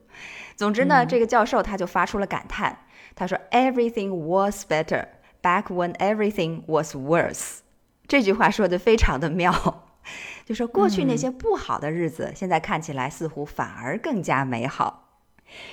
[0.55, 2.77] 总之呢，这个教授他就发出了感叹，
[3.15, 5.07] 他说：“Everything was better
[5.41, 7.61] back when everything was worse。”
[8.13, 9.51] 这句话说的非常的妙，
[10.45, 15.17] 就说过去那些不好的日子，现在看起来似乎反而更加美好。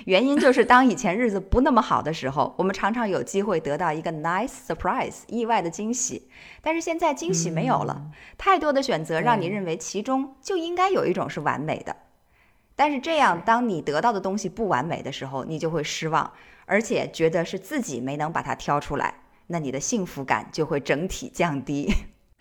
[0.06, 6.30] 原因就是当以前日子不那么好的时候，我们常常有机会得到一个 nice surprise 意外的惊喜，
[6.62, 8.06] 但是现在惊喜没有了，
[8.38, 11.94] 太多的选择让你认为其中就应该有一种是完美的。
[12.74, 16.32] 但是这样，当你得到的东西不完美的时候，你就会失望，
[16.64, 19.16] 而且觉得是自己没能把它挑出来，
[19.48, 21.92] 那你的幸福感就会整体降低。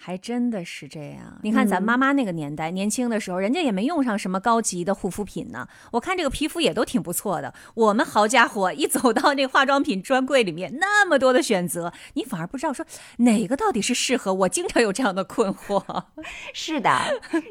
[0.02, 1.38] 还真的是这样。
[1.44, 5.68] 你看，咱妈妈那个年代，年轻的时候，人家也没用上什么高级的护肤品呢。
[5.92, 7.54] 我看这个皮肤也都挺不错的。
[7.76, 12.86] 我们好家伙，一走到那化妆品专柜里面，那么多的选择，你反而不知道说
[13.18, 14.50] 哪个到底是适合我。
[14.50, 16.04] 经常有这样的困惑。
[16.54, 16.90] 是的，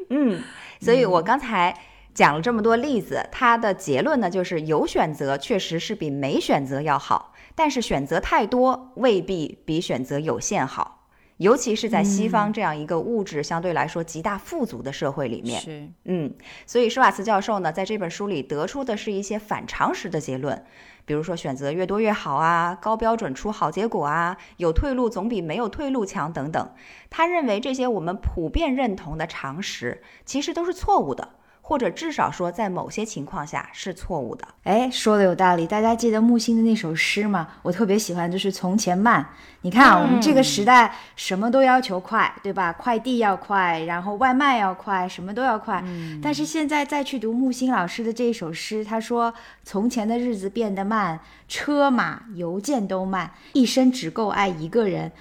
[0.09, 0.41] 嗯，
[0.81, 1.73] 所以我刚才
[2.15, 10.98] 讲了这么多例子，它的结论呢，就是有选择确实是比没选择要好，但是选择太多未必比选择有限好。
[11.39, 16.33] 尤其是在西方这样一个物质相对来说极大富足的社会里面，是，嗯，
[16.65, 20.65] 所以施瓦茨教授呢，在这本书里得出的是一些反常识的结论，
[21.05, 26.69] 比如说选择越多越好啊，高标准出好结果啊，有退路总比没有退路强等等。
[27.09, 31.35] 他认为这些我们普遍认同的常识，其实都是错误的。
[31.69, 34.43] 或者至少说在某些情况下是错误的。
[34.63, 35.67] 哎，说的有道理。
[35.67, 37.47] 大家记得木心的那首诗吗？
[37.61, 39.23] 我特别喜欢，就是从前慢。
[39.61, 42.73] 你看啊，我们这个时代什么都要求快，对吧？
[42.73, 45.83] 快递要快，然后外卖要快，什么都要快。
[46.23, 49.31] 但是现在再去读木心老师的这一首诗，他说
[49.63, 55.11] ：“从前的日子变得慢，车马邮件都慢，一生只够爱一个人。”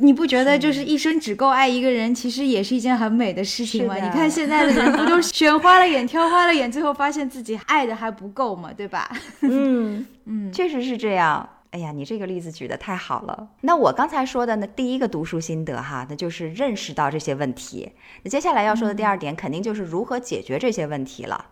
[0.00, 3.94] 你不觉得就是一生只够爱一个人，其实也是一件很美的事情吗？
[3.96, 9.10] 你看现在的人不都选花了眼，挑花了眼，最后发现自己爱的还不够嘛，对吧？
[9.42, 11.48] 嗯嗯，确实是这样。
[11.70, 13.48] 哎呀，你这个例子举的太好了。
[13.60, 17.92] 那我刚才说的呢，第一个读书心得哈，那就是认识到这些问题。
[18.22, 21.46] 那接下来要说的第二点，肯定就是如何解决这些问题了。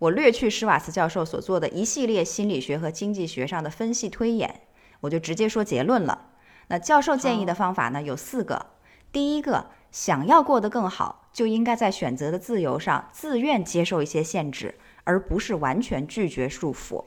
[0.00, 4.62] 我略去施瓦茨教授所做的一系列心理学和经济学上的分析推演，
[5.00, 6.27] 我就直接说结论了。
[6.68, 8.66] 那教授建议的方法呢有四个。
[9.10, 17.04] 第一个，想要过得更好，就应该在选择的自由上自愿接受一些限制，而不是完全拒绝束缚。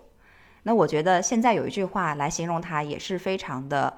[0.63, 3.95] 那我觉得现在有一句话来形容它也是非常的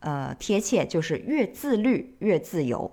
[0.00, 2.90] 呃贴切，就是越自律越自由。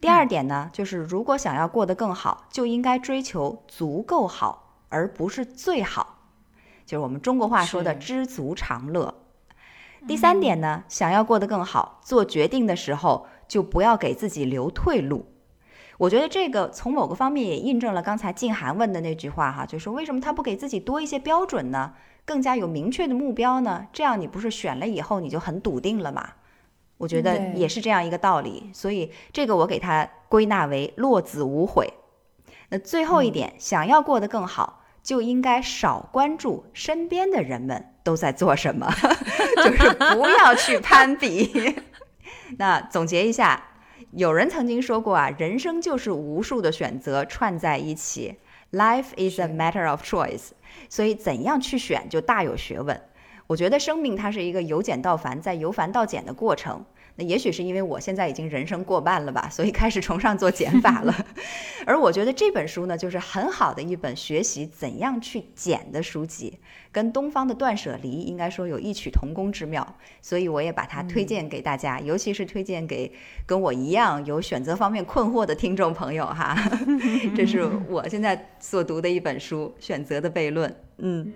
[0.00, 6.18] 第二点呢，就是如果想要过得更好，就应该追求足够好，而不是最好，
[6.84, 9.12] 就是我们中国话说的知足常乐。
[10.06, 15.26] 第三点呢，想要过得更好，做决定的时候就不要给自己留退路。
[15.98, 21.94] 我觉得这个从某个方面也印证了刚才静涵问的那句话哈，就是为什么他不给自己多一些标准呢？
[22.24, 23.88] 更加有明确的目标呢？
[23.92, 26.34] 这样你不是选了以后你就很笃定了吗？
[26.98, 28.70] 我觉得也是这样一个道理。
[28.72, 31.92] 所以这个我给他归纳为落子无悔。
[32.68, 34.84] 那最后一点，想要过得更好。
[35.06, 38.92] 就应该少关注身边的人们都在做什么，
[39.64, 41.76] 就是不要去攀比。
[42.58, 43.62] 那总结一下，
[44.10, 48.34] 有人曾经说过啊，人生就是无数的选择串在一起
[48.72, 50.48] ，Life is a matter of choice。
[50.88, 53.00] 所以怎样去选就大有学问。
[53.46, 56.84] 我觉得生命它是一个由简到繁，再由繁到简的过程。
[57.16, 61.14] 那也许是因为我现在已经人生过半了吧，所以开始崇尚做减法了。
[61.86, 66.58] 而我觉得这本书呢，就是很好的一本学习怎样去减的书籍，
[66.92, 69.96] 跟东方的断舍离应该说有异曲同工之妙。
[70.20, 73.10] 所以我也把它推荐给大家，尤其是推荐给
[73.46, 76.56] 跟我一样有选择方面困惑的听众朋友哈。
[77.34, 80.68] 这是我现在所读的一本书《选择的悖论》。
[80.98, 81.32] 嗯。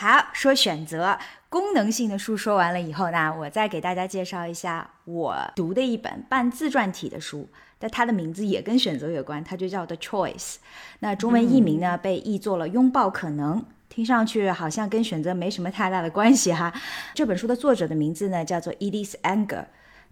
[0.00, 7.48] 好，说选择功能性的书说完了以后呢，我再给大家介绍一下我读的一本半自传体的书，
[7.80, 10.58] 但它的名字也跟选择有关，它就叫 The Choice。
[11.00, 16.72] 那中文译名呢被译作了《拥抱可能》，听上去好像跟选择没什么太大的关系哈。
[17.12, 19.64] 这本书的作者的名字呢叫做 Edith Anger，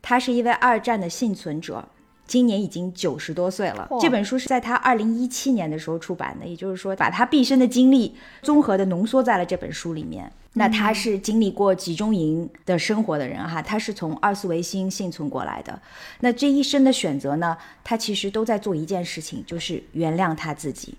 [0.02, 1.88] 他是一位二战的幸存者。
[2.26, 3.88] 今年已经九十多岁了。
[4.00, 10.32] 这本书是在他二零一七年的时候出版的，也就是说，把他毕生的经历综合的浓缩在了这本书里面。
[10.54, 15.80] 那他是经历过集中营的生活的人哈，他是从奥斯维辛幸存过来的。
[16.20, 20.94] 那这一生的选择呢，他其实都在做一件事情，就是原谅他自己。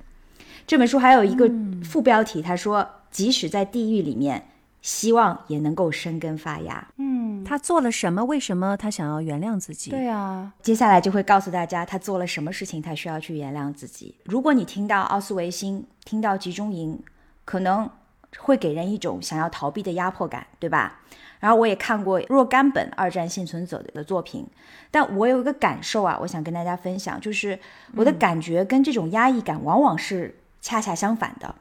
[0.67, 1.49] 这本书还有一个
[1.83, 4.49] 副标题，他说：“即使在地狱里面。”
[4.81, 6.87] 希望也能够生根发芽。
[6.97, 8.23] 嗯，他做了什么？
[8.25, 9.89] 为什么他想要原谅自己？
[9.89, 14.15] 对啊，接下来就会告诉大家他做了什么事情，他需要去原谅自己。
[14.25, 17.01] 如果你听到奥斯维辛，听到集中营，
[17.43, 17.89] 可能
[18.37, 20.99] 会给人一种想要逃避的压迫感，对吧？
[21.39, 24.45] 然后我也看过若干本二战幸存者的作品，
[24.89, 27.59] 但我有一个感受啊，我想跟大家分享，就是
[27.95, 31.53] 我的感觉跟这种压抑感往往是恰恰相反的。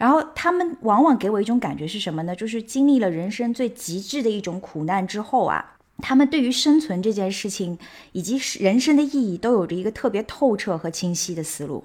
[0.00, 2.34] 然后他们往往给我一种感觉是什么呢？
[2.34, 7.78] 就是经历了人生最极致的一种苦难之后啊，他们对于生存这件事情
[8.12, 11.84] 以及人生的意义都有着一个特别透彻和清晰的思路。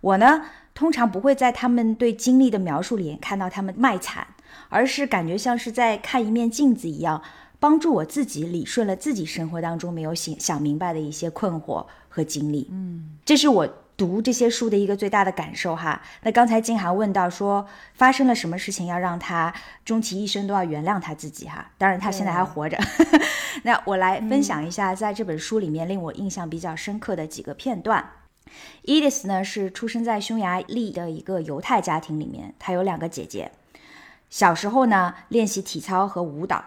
[0.00, 4.26] 我呢，通常不会在他们对经历的描述里看到他们卖惨，
[4.68, 7.22] 而是感觉像是在看一面镜子一样，
[7.60, 12.66] 帮助我自己理顺了自己生活当中没有想想明白的一些困惑和经历。
[12.72, 13.68] 嗯，这是我。
[13.98, 19.52] 读这些书的一个最大的感受哈，那刚才金涵问到说发生了什么事情要让他
[19.84, 22.78] 终其一生都要原谅他自己哈，当然他现在还活着。
[23.64, 28.12] 那我来分享一下在这本书里面令我印象比较深刻的几个片段。
[28.84, 33.50] Edith 呢是出生在匈牙利的一个犹太家庭里面，她有两个姐姐。
[34.30, 36.64] 小时候呢练习体操和舞蹈，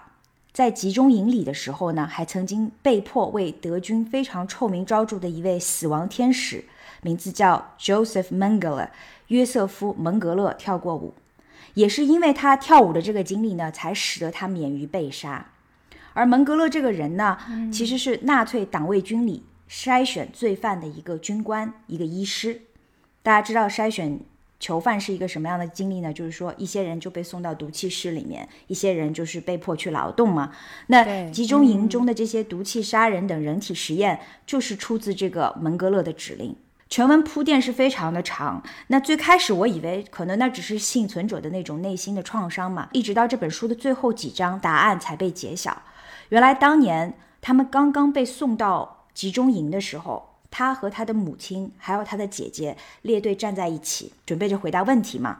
[0.53, 6.65] 在集中营里的时候呢还曾经被迫为德军非常臭名昭著的一位死亡天使。
[7.01, 8.89] 名字叫 Joseph Mengele，
[9.27, 11.13] 约瑟夫·蒙格勒跳过舞，
[11.73, 15.47] 也是因为他跳舞的这个经历呢，才使得他免于被杀。
[16.13, 17.37] 而蒙格勒这个人呢，
[17.71, 22.61] 其实是纳粹党卫军里筛选罪犯的一个军官，一个医师。
[23.23, 24.19] 大家知道筛选
[24.61, 26.13] 囚犯是一个什么样的经历呢？
[26.13, 30.51] 就是说，一些人就被送到毒气室里面，一些人就是被迫去劳动嘛。
[30.87, 36.55] 那集中营中的这些毒气杀人等人体实验，就是出自这个门格勒的指令。
[36.89, 38.61] 全文铺垫是非常的长。
[38.87, 45.81] 那最开始我以为可能那只是幸存者的那种内心的创伤嘛，一直到这本书的最后几章，答案才被揭晓。
[46.29, 55.39] 原来当年他们刚刚被送到集中营的时候，他和他的母亲还有他的姐姐列队站在一起，准备着回答问题嘛。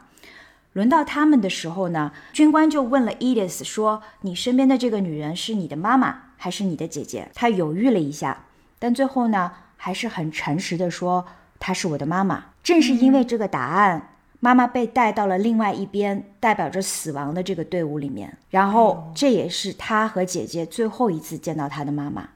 [0.72, 8.46] 轮到他们的时候呢，军官就问了 Edith 说：“你身边的这个女人是你的妈妈还是你的姐姐？”他犹豫了一下，
[8.78, 11.26] 但最后呢，还是很诚实的说。
[11.64, 12.46] 她是我的妈妈。
[12.64, 18.36] 正是因为这个答案，妈妈被带到了另外一边，代表着死亡的这个队伍里面。
[18.50, 22.30] 然后，这也是他和姐姐最后一次见到他的妈妈。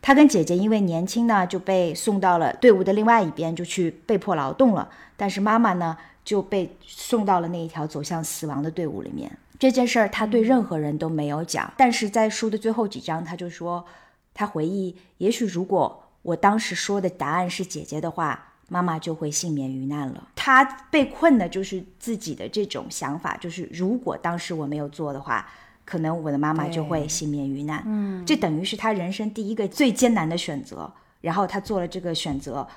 [0.00, 4.88] 他跟姐姐因为年轻呢，就被送到了队伍的另外一边，就去被迫劳动了。
[5.16, 9.30] 但是妈妈呢，就被送到了那一条走向死亡的队伍里面。
[9.58, 11.72] 这件事儿，他对任何人都没有讲。
[11.76, 13.84] 但是在书的最后几章，他就说，
[14.32, 18.52] 他回忆，也许如果我当时说的答案是姐姐的话。
[18.68, 20.26] 妈妈就会幸免于难了。
[20.34, 25.48] 他被困的就是自己的这种想法，就是如果当时我没有做的话，
[25.86, 27.82] 可能我的妈妈就会幸免于难。
[27.86, 30.92] 嗯，这等于是他人生第一个最艰难的选择。
[31.22, 32.68] 然后他做了这个选择，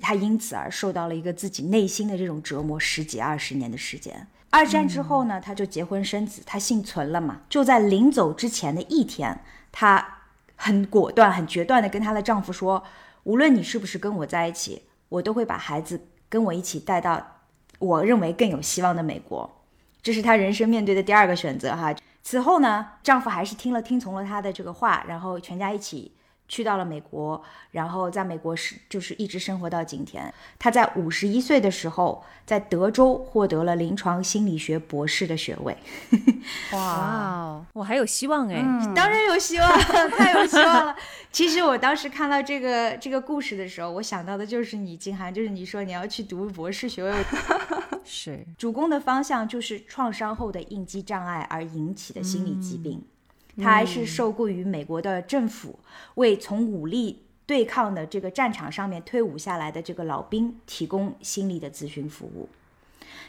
[0.00, 4.26] 他因此而受到了一个自己内心的这种折磨，十几二十年的时间。
[4.50, 7.40] 二战之后呢，他就结婚生子，他幸存了嘛。
[7.50, 9.38] 就在临走之前的一天，
[9.72, 10.20] 她
[10.54, 12.82] 很果断、很决断的跟她的丈夫说
[13.24, 17.40] ：“无论你是不是跟我在一起。”我都会把孩子跟我一起带到
[17.78, 19.50] 我认为更有希望的美国，
[20.02, 21.94] 这是她人生面对的第二个选择哈。
[22.28, 26.12] 此后呢，丈夫还是听了听从了她的这个话，然后全家一起。
[26.50, 30.32] 去到了美国，然后在美国是就是一直生活到今天。
[30.58, 35.76] 她在五十一岁的时候，在德州获得了临床心理学博士的学位。
[36.72, 38.62] 哇，我还有希望哎！
[38.94, 39.68] 当然有希望，
[40.16, 40.96] 太有希望了。
[41.30, 47.12] 其实我当时看到这个这个故事的时候，我想到的就是你，金涵，就是你说你要去读博士学位，
[48.04, 53.02] 是主攻的方向就是创伤后的应激障碍而引起的心理疾病。
[53.60, 55.80] 他还是受雇于美国的政府，
[56.14, 62.48] 为从武力对抗的这个战场上面退伍下来的这个老兵提供心理的咨询服务。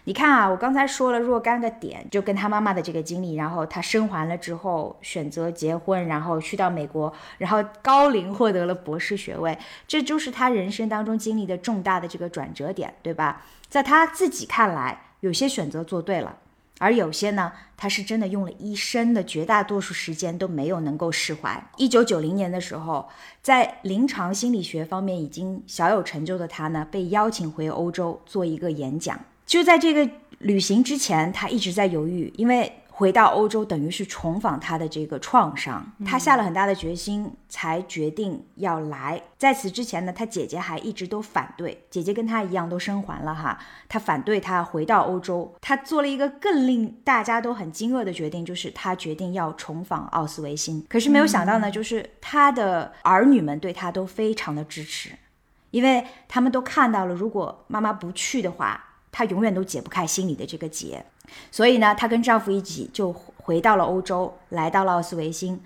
[0.03, 13.43] 你看啊，我刚才说了若干个点，就跟他妈妈的这个经历，然后他生还了之后选择结婚，然后去到美国，然后高龄获得了博士学位，这就是他人生当中经历的重大的这个转折点，对吧？
[13.69, 16.37] 在他自己看来，有些选择做对了。
[16.79, 21.61] 而有些呢，他是真的用了一生的绝大多数时间都没有能够释怀。
[21.77, 23.07] 一九九零年的时候，
[23.41, 29.19] 在临床心理学方面已经小有成就的他呢，被邀请回欧洲做一个演讲。
[29.45, 32.73] 就在这个旅行之前，他一直在犹豫，因为。
[32.99, 39.21] 回到欧洲等于是重访他的这个创伤，他下了很大的决心才决定要来。
[39.37, 43.57] 在此之前呢，他姐姐还一直都反对，姐姐跟他一样都生还了哈，
[43.87, 45.55] 他反对他回到欧洲。
[45.61, 50.85] 他做了一个更令大家都很惊愕的决定，就是他决定要重访奥斯维辛。
[50.89, 55.11] 可是没有想到呢，就是他的儿女们对他都非常的支持，
[55.71, 58.87] 因为他们都看到了，如果妈妈不去的话。
[59.11, 61.03] 他永远都解不开心里的这个结，
[61.51, 65.61] 所以呢，她跟丈夫一起就回到了欧洲，来到了奥斯维辛，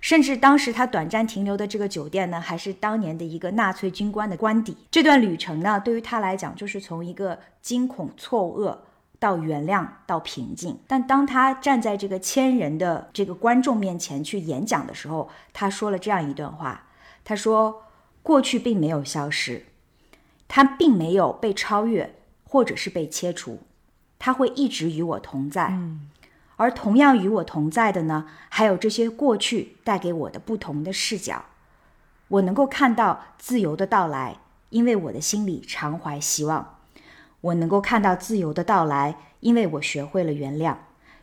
[0.00, 4.76] 甚至当时她短暂停留的这个酒店呢，还是当年的一个纳粹军官的官邸。
[4.90, 8.76] 这段旅程呢，对于她来讲，就是从一个惊恐错愕
[9.18, 10.78] 到原谅到平静。
[10.86, 16.86] 但当她站在这个千人的这个观众面前去演讲的时候，她说了这样一段话：
[17.24, 17.82] 她说，
[18.22, 19.66] 过去并没有消失，
[20.46, 22.14] 它并没有被超越。
[22.50, 23.58] 或者是被切除，
[24.18, 25.68] 他会一直与我同在。
[25.68, 26.08] 嗯，
[26.56, 31.44] 而同样与我同在的呢，还有这些过去带给我的不同的视角。
[32.28, 34.38] 我能够看到自由的到来，
[34.70, 36.78] 因为我的心里常怀希望。
[37.40, 40.76] 我能够看到自由的到来，因为我学会了原谅。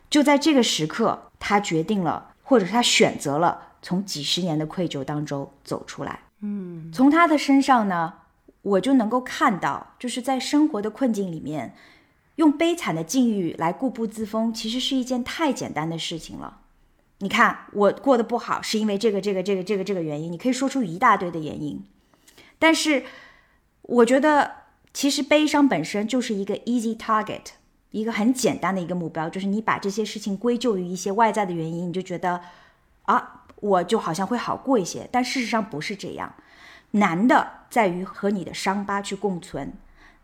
[0.08, 6.20] 就在这个时刻，他决定了，或者他选择了从几十年的愧疚当中走出来。
[6.40, 8.14] 嗯，从他的身上呢。
[8.66, 11.76] 我就能够看到，就是在生活的困境里面，
[12.36, 16.60] 用悲惨的境遇来固步自封，其实是一件太简单的事情了。
[17.18, 21.84] 你看，我过得不好，是因为这个、这个、这个、这个、这个原因，你可以说出一大堆的原因。
[22.58, 23.04] 但是，
[23.82, 24.52] 我觉得
[24.94, 27.42] 其实悲伤本身就是一个 easy target，
[27.90, 32.40] 一个很简单的一个目标，就是你把这些事情归咎于一些外在的原因，你就觉得
[33.02, 33.42] 啊。
[33.60, 35.08] 我就好像会好过一些。
[35.10, 36.34] 但事实上不是这样，
[36.90, 39.72] 难的在于和你的伤疤去共存，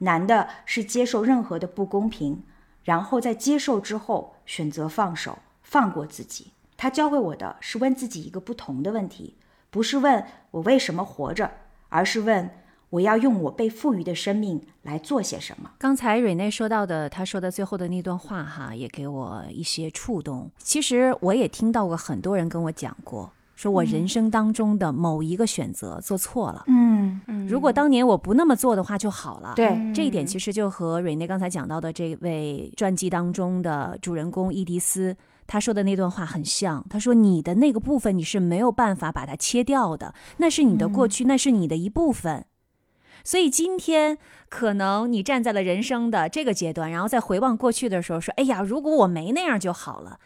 [0.03, 2.45] 难的是接受任何的不公平，
[2.85, 6.53] 然后在接受之后选择放手，放过自己。
[6.77, 9.37] 他教会我的是问自己一个不同的问题，
[9.71, 11.51] 不是问我为什么活着，
[11.89, 12.51] 而是问。
[12.93, 15.71] 我要用我被赋予的生命来做些什么？
[15.79, 20.51] 刚才瑞内说到的，他说的最后的那段话，哈，也给我一些触动。
[20.59, 23.33] 其实我也听到过很多人跟我讲过，
[23.63, 26.65] 说我人生当中的某一个选择做错了。
[26.67, 29.53] 嗯嗯，如果当年我不那么做的话就好了。
[29.55, 36.85] 对，这一点其实就和瑞内刚才讲到的这位传记当中的主人公伊迪丝他说的那段话很像。
[36.91, 42.45] 他说：“你的那个部分你是没有办法把它切掉的，那是你的过去，那是你的一部分。”
[43.23, 50.19] 所以今天可能你站在了人生的这个阶段，然后再回望过去的时候，说：“哎呀，如果我没那样就好了。”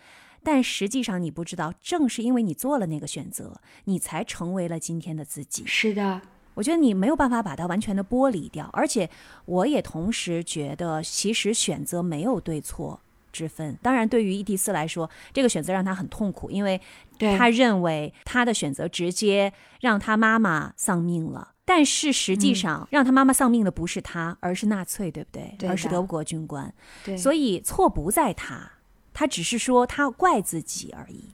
[0.47, 5.65] 但实际上你不知道，正是因为你做了那个选择，你才成为了今天的自己。
[5.67, 6.21] 是的，
[6.55, 9.11] 我觉得你没有办法把它完全的剥离掉，而且
[9.47, 13.01] 我也同时觉得，其实选择没有对错
[13.33, 13.77] 之分。
[13.83, 16.81] 当然，对于伊迪丝来说，这个选择让他很痛苦，因为
[17.19, 21.55] 他认为他的选择直接让他妈妈丧命了。
[21.65, 25.57] 但是实际上，让他妈妈丧命的不是他，而是纳粹，对不对？
[25.59, 26.73] 对，而是德国军官。
[27.05, 28.71] 对，所以错不在他，
[29.17, 31.25] 他只是说他怪自己而已。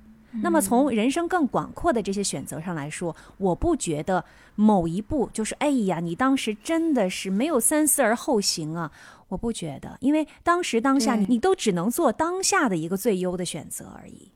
[0.41, 4.25] 那么从人生更广阔的这些选择上来说，我不觉得
[4.55, 8.93] 某一步就是哎呀，你当时真的是没有三思而后行啊！
[9.29, 14.31] 我不觉得，因为当时当下你你都只能做当下的一个最优的选择而已。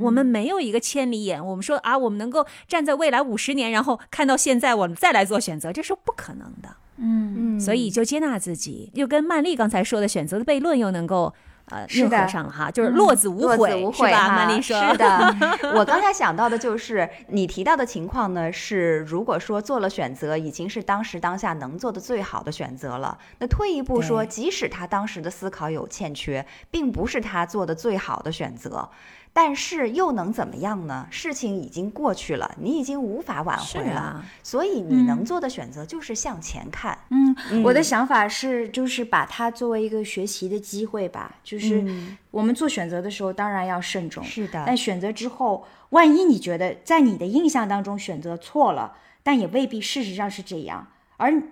[0.00, 6.76] 我们没有一个千里眼，我们说啊，我们能够站在未来五十年，然后看到现在，我们再来做选择，这是不可能的。
[6.96, 11.34] 嗯，所以就接纳自己，又跟曼丽刚才说的选择的悖论又能够。
[11.72, 14.28] 呃，是的，上了哈，就是落子无悔，是吧？
[14.28, 15.34] 曼丽说是的。
[15.74, 23.16] 我刚才想到的就是你提到的情况呢，是如果说做了选择，已经是当时当下能做的最好的选择了。
[23.38, 28.86] 那退一步说，即使他当时的思考有欠缺，并不是他做的最好的选择。
[29.34, 31.06] 但是又能怎么样呢？
[31.10, 36.98] 事情已经过去了，你已经无法挽回了，所以你能做的选择就是向前看。
[37.08, 41.34] 嗯，我的想法是，就是把它作为一个学习的机会吧。
[41.42, 41.82] 就是
[42.30, 44.22] 我们做选择的时候，当然要慎重。
[44.22, 44.64] 是的。
[44.66, 50.86] 但选择之后，万一你觉得在你的印象当中选择错了，但也未必事实上是这样。
[51.16, 51.42] 而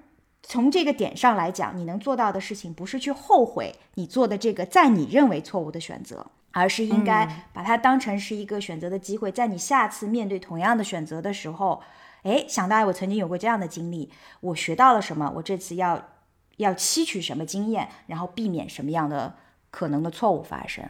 [0.43, 6.26] 从这个点上来讲，你能做到的事情，不是去后悔你做的这个在你认为错误的选择。
[6.53, 11.80] 而是应该把它当成是一个选择的机会，在你下次面对同样的选择的时候，
[12.24, 14.11] 哎，想到我曾经有过这样的经历，
[14.41, 16.09] 我学到了什么，我这次要
[16.57, 19.32] 要吸取什么经验，然后避免什么样的
[19.70, 20.84] 可能的错误发生。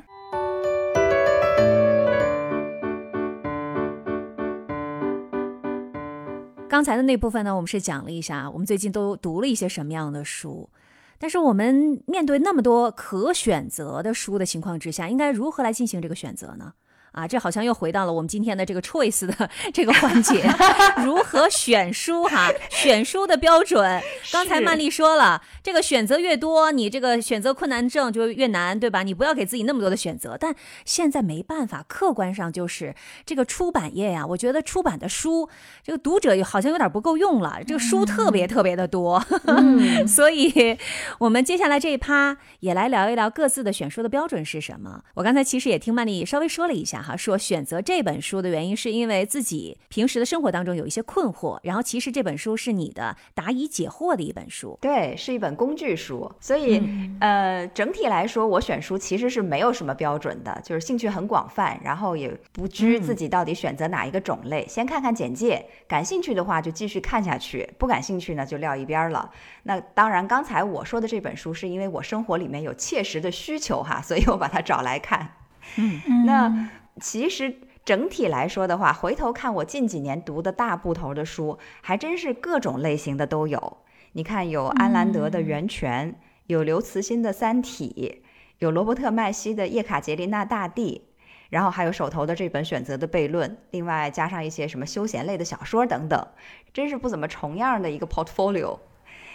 [6.70, 10.70] 刚才的那部分呢，我们是讲了一下，我们最近都读了一些什么样的书。
[11.18, 16.74] 但是我们面对那么多可选择的书的情况之下，应该如何来进行这个选择呢？
[17.12, 20.48] 啊，这好像又回到了我们今天的这个 choice 的这个环节，
[21.04, 22.48] 如何选书哈？
[22.70, 24.00] 选书的标准，
[24.32, 29.02] 刚才曼丽说了，这个选择越多，你这个选择困难症就越难，对吧？
[29.02, 30.36] 你不要给自己那么多的选择。
[30.38, 30.54] 但
[30.84, 32.94] 现在没办法，客观上就是
[33.26, 35.48] 这个出版业呀，我觉得出版的书，
[35.82, 39.20] 这个读者好像有点不够用了，这个书特别特别的多，
[40.06, 40.78] 所以
[41.18, 45.02] 我们接下来这一趴也来聊一聊各自的选书的标准是什么。
[45.14, 46.99] 我刚才其实也听曼丽稍微说了一下。
[47.02, 56.30] 哈，说选择这本书的原因是因为自己平时的生活当中有一些困惑，然后其实这本书是你的答疑解惑的一本书，对，是一本工具书。
[56.40, 56.82] 所以，
[57.20, 64.66] 呃，整体来说，我选书其实是没有什么标准的，就是兴趣很广泛，然后也不拘自己到底选择哪一个种类。
[64.68, 69.30] 先看看简介，感兴趣的话就继续看下去，不感兴趣呢就撂一边了。
[69.64, 75.34] 那当然，刚才我说的这本书是因为我生活里面有切实的需求哈，所以我把它找来看。
[75.76, 76.70] 嗯，那。
[76.98, 83.78] 其实整体来说的话，回头看我近几年读的大部头的书，还真是各种类型的都有。
[84.12, 86.12] 你看，有安兰德的《源泉》，
[86.46, 88.20] 有刘慈欣的《三体》，
[88.58, 91.02] 有罗伯特麦西的《叶卡捷琳娜大帝》，
[91.48, 96.26] 然后还有手头的这本《选择的悖论》，另外加上一些什么休闲类的小说等等，
[96.72, 98.78] 真是不怎么重样的一个 portfolio。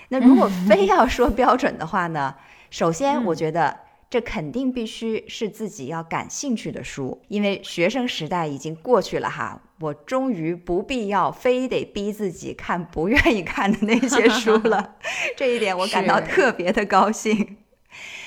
[0.09, 2.35] 那如果 非要说标准的话呢，
[2.69, 3.84] 首先我觉得。
[4.09, 14.95] 这肯定必须是自己要感兴趣的书，因为学生时代已经过去了哈，我终于不必要非得逼自己看不愿意看的那些 书了，
[15.35, 17.57] 这一点我感到特别的高兴。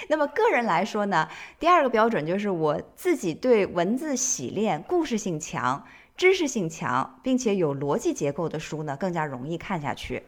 [0.09, 5.85] 那么个人来说呢，第二个标准就是我自己对文字洗练、故事性强。
[6.17, 10.25] 知识性强并且有逻辑结构的书呢，更加容易看下去。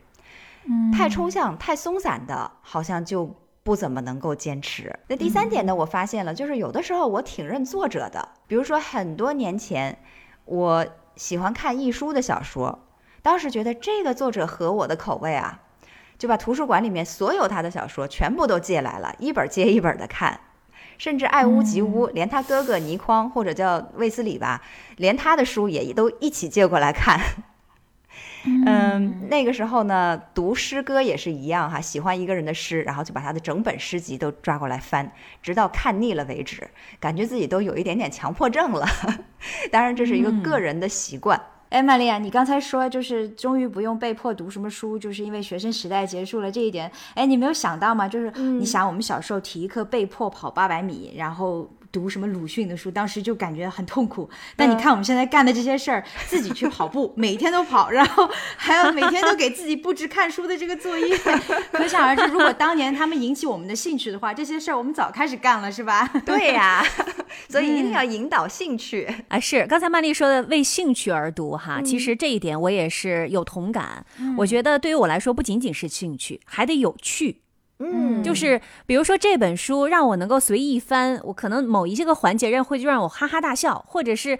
[0.64, 4.98] 嗯太抽象、太松散的，好像就不怎么能够坚持。
[5.08, 8.28] 那第三点呢，我发现了，就是有的时候我挺认作者的。
[8.46, 9.98] 比如说很多年前，
[10.44, 10.86] 我
[11.16, 12.86] 喜欢看易书的小说，
[13.22, 15.60] 当时觉得这个作者合我的口味啊，
[16.18, 20.40] 就把图书馆里面所有他的小说全部都借来了，一本接一本的看，
[20.96, 24.62] 甚至爱屋及乌，连他哥哥倪匡或者叫卫斯理吧，
[24.96, 27.20] 连他的书也都一起借过来看。
[28.44, 35.12] 嗯，那个时候呢，读诗歌也是一样哈，喜欢一个人的诗，然后就把他的整本诗集都抓过来翻，
[35.42, 36.66] 直到看腻了为止，
[36.98, 38.86] 感觉自己都有一点点强迫症了。
[39.70, 41.38] 当然，这是一个个人的习惯。
[41.68, 46.90] 哎，玛利亚，你刚才说就是终于不用被迫读什么书，就是因为学生时代结束了这一点。
[47.14, 48.08] 哎，你没有想到吗？
[48.08, 51.70] 就是你想，我们小时候体育课被迫跑八百米，然后。
[51.92, 54.28] 读什么鲁迅的书，当时就感觉很痛苦。
[54.56, 61.16] 但你看我们现在干的这些事儿， 自己去跑步，每天都跑，然后还要每天都给自己布置看书的这个作业，
[61.72, 66.08] 可想而知，如果当年他们引起我们的兴趣的话，这些事儿我们早开始干了，是吧？
[66.24, 66.84] 对呀，
[67.48, 69.38] 所以一定要引导兴趣啊！
[69.40, 74.04] 是刚才曼丽说的为兴趣而读哈，其实这一点我也是有同感。
[74.36, 77.40] 我觉得对于我来说，不仅仅是兴趣，还得有趣。
[77.80, 84.38] 嗯，就是比如说这本书让我能够随意翻，我可能某一些个环节让会就让我哈哈大笑，或者是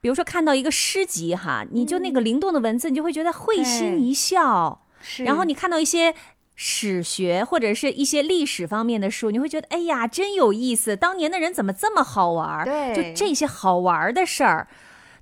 [0.00, 4.86] 比如说看到一个诗集哈，你就那个灵动的文字，你就会觉得会心一笑。
[5.00, 6.14] 是，然后你看到一些
[6.54, 12.64] 史学或者是一些历史方面的书，你会觉得哎呀真有意思，当年的人怎么这么好玩？
[12.64, 14.66] 对，就这些好玩的事儿，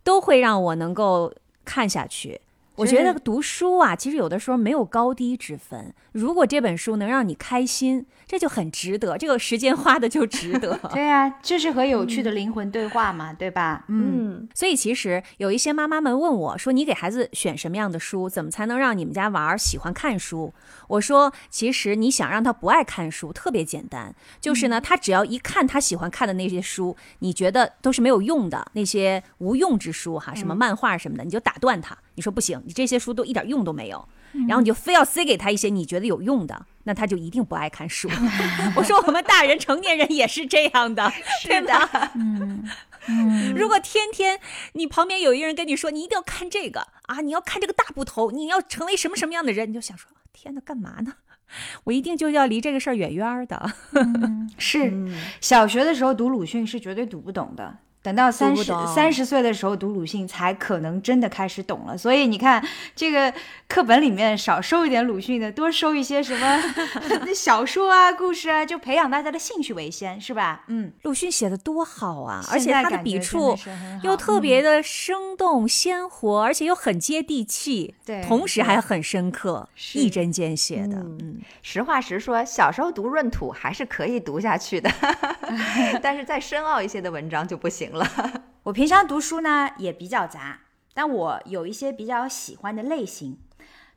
[0.05, 1.32] 都会让我能够
[1.64, 2.40] 看下去。
[2.81, 5.93] 我觉得读书啊，其实有的时候没有高低之分。
[6.12, 10.78] 如果这本书能让你开心，这就很值得，这个时间花的就值得。
[10.93, 13.85] 对啊，就是和有趣的灵魂对话嘛，对吧？
[13.89, 14.49] 嗯。
[14.55, 18.28] 所以其实有一些妈妈们问我说：“你给孩子选什么样的书？
[18.28, 20.53] 怎么才能让你们家娃儿喜欢看书？”
[20.89, 34.07] 我说：“其实你想让他不爱看书，特别简单，就是呢，他只要一看他喜欢看的那些书，你觉得都是没有用的那些无用之书哈，什么漫画什么的，你就打断他。”你说不行，你这些书都一点用都没有，
[34.47, 38.11] 然后你就非要塞给他一些你觉得有用的，那他就一定不爱看书。
[38.77, 41.11] 我说我们大人成年人也是这样的，
[41.41, 41.73] 是的。
[42.14, 42.68] 嗯
[43.09, 44.39] 嗯，如果天天
[44.75, 51.14] 你旁边有一个人跟你说你一定要看这个啊，你要看这个大部头，你要成为什么什么样的人，你就想说天哪，干嘛呢？
[51.85, 53.73] 我一定就要离这个事儿远远的。
[54.59, 54.93] 是，
[55.41, 57.79] 小学的时候读鲁迅是绝对读不懂的。
[58.03, 61.98] 等到三十三十岁的时候读鲁迅，才可能真的开始懂了。
[61.98, 63.30] 所以你看，这个
[63.68, 66.62] 课本里面少收一点鲁迅的，多收一些什么
[67.34, 70.64] 小说啊、故事啊，就培养大家的兴趣为先，是吧？
[70.68, 73.55] 嗯，鲁迅写的多好啊，而且他的笔触
[74.03, 80.96] 又特别的生动鲜活，而且又很接地气，对，同时还很深刻，一针见血的。
[80.96, 84.90] 嗯，实话实说，小时候读闰土还是可以读下去的，
[86.01, 87.89] 但是再深奥一些的文章就不行。
[87.93, 88.07] 了，
[88.64, 90.61] 我平常读书呢也比较杂，
[90.95, 93.38] 但我有一些比较喜欢的类型，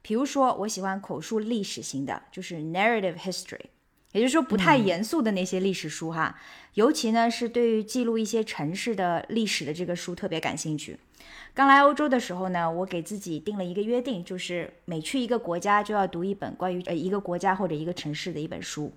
[0.02, 3.66] 比如说我喜欢口述历史型的，就是 narrative history，
[4.12, 6.38] 也就是说不太严肃的那些历史书哈，
[6.76, 11.00] 尤其呢是对于记录一些城市的历史的这个书特别感兴趣。
[11.54, 18.92] 刚来欧洲的时候呢，我给自己定了一个约定，就是每去一个国家就要读一本关于呃一个国家或者一个城市的一本书。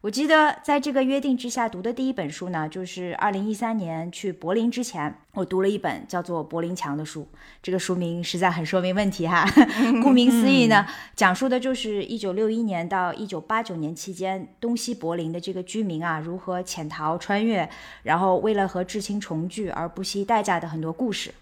[0.00, 7.26] 我记得在这个约定之下读的第一本书呢，就是二零一三年去柏林之前，我读了一本叫做《柏林墙》的书。
[7.60, 9.44] 这个书名实在很说明问题哈。
[10.00, 10.86] 顾名思义呢，
[11.16, 17.68] 讲述的就是一九六一年到一九八九年期间，东西柏林的这个居民啊，如何潜逃穿越，
[18.04, 21.34] 然后为了和至亲重聚而不惜代价的很多故事。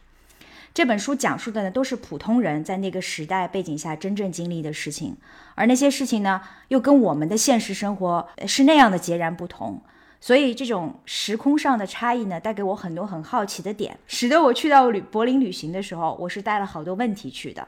[0.76, 5.16] 这本书讲述的呢，都是普通人在那个时代背景下真正经历的事情，
[5.54, 9.80] 而那些事情呢，又跟我们的现实生活是那样的截然不同。
[10.20, 17.66] 所以这种时空上的差异呢，带给我很多很好奇的点，使得我去到旅柏林旅行的时候，我是带了好多问题去的。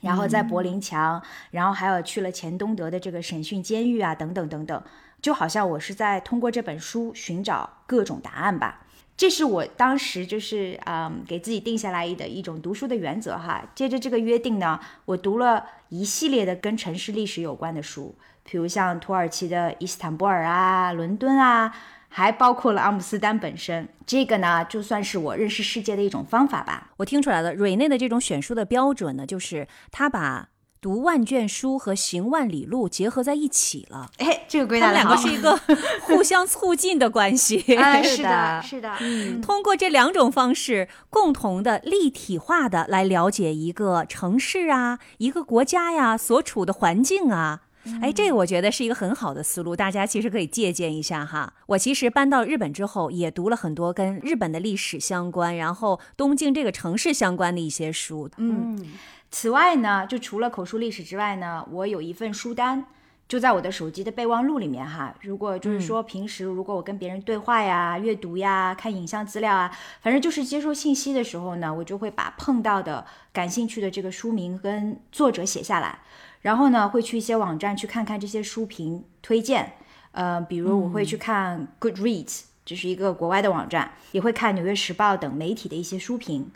[0.00, 1.20] 然后在柏林墙，
[1.50, 4.80] 然后还有去了前东德的这个审讯监狱啊，等等等等，
[5.20, 8.86] 就好像我是在通过这本书寻找各种答案吧。
[9.16, 13.62] 这是我当时就是嗯给自己定下来的一种读书的原则哈。
[13.74, 21.70] 接着这个约定呢，我读了一系列的跟城市历史有关的书，比如像土耳其的伊斯坦布尔啊、伦敦啊，
[22.08, 23.86] 还包括了阿姆斯丹本身。
[24.06, 26.90] 这个呢，就算是我认识世界的一种方法吧。
[26.96, 30.48] 我听出来了，瑞内的这种选书的标准呢，就是他把
[30.80, 34.10] 读万卷书和行万里路结合在一起了。
[34.16, 35.54] 哎，这个归他们两个是一个
[36.02, 37.60] 互相促进的关系。
[37.76, 47.60] 哎， 是的是的，嗯通过这两种方式，共同的立体化的来了解一个城市啊，一个国家呀所处的环境啊。
[48.02, 51.52] 哎，这个我觉得是一个很好的思路，大家其实可以借鉴一下哈。
[51.66, 58.30] 我其实搬到日本之后，也读了很多跟日本的历史相关，然后东京这个城市相关的一些书。
[58.38, 58.86] 嗯。
[59.30, 62.84] 此外呢，就除了口述历史之外呢，我有一份书单，
[63.28, 65.14] 就在我的手机的备忘录里面哈。
[65.20, 69.70] 如果就是说平时如果我跟别人对话呀、阅读呀、看影像资料啊，
[70.02, 76.00] 反正就是接收信息的时候呢，我就会把碰到的感兴趣的这个书名跟作者写下来，
[76.42, 79.74] 然后呢，会去一些网站去看看这些书评推荐。
[80.10, 86.50] 呃，比如我会去看 Goodreads，这是一个国外的网站，也会看《纽约时报》等媒体的一些书评。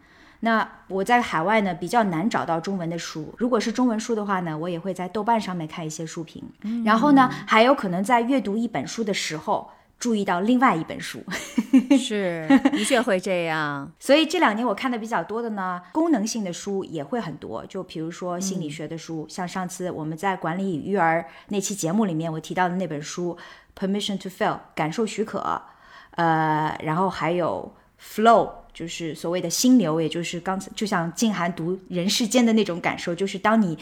[0.44, 6.44] 那我在海外呢比较难找到中文的书，如果是中文书的话呢，我也会在豆瓣上面看一些书评。
[6.84, 11.24] 然后呢，还有可能在阅读一本书的时候注意到另外一本书。
[11.98, 13.90] 是， 的确会这样。
[13.98, 23.34] 所以这两年我看的比较多的呢，功能性的书也会很多，就比如说心理学的书，像上次我们在管理与育儿那期节目里面我提到的那本书
[23.80, 25.62] 《Permission to Fail》感受许可，
[26.10, 28.63] 呃，然后还有 Flow。
[28.74, 33.78] 就是所谓的心流，也就是刚才就像静涵读《人世间》的那种感受，就是当你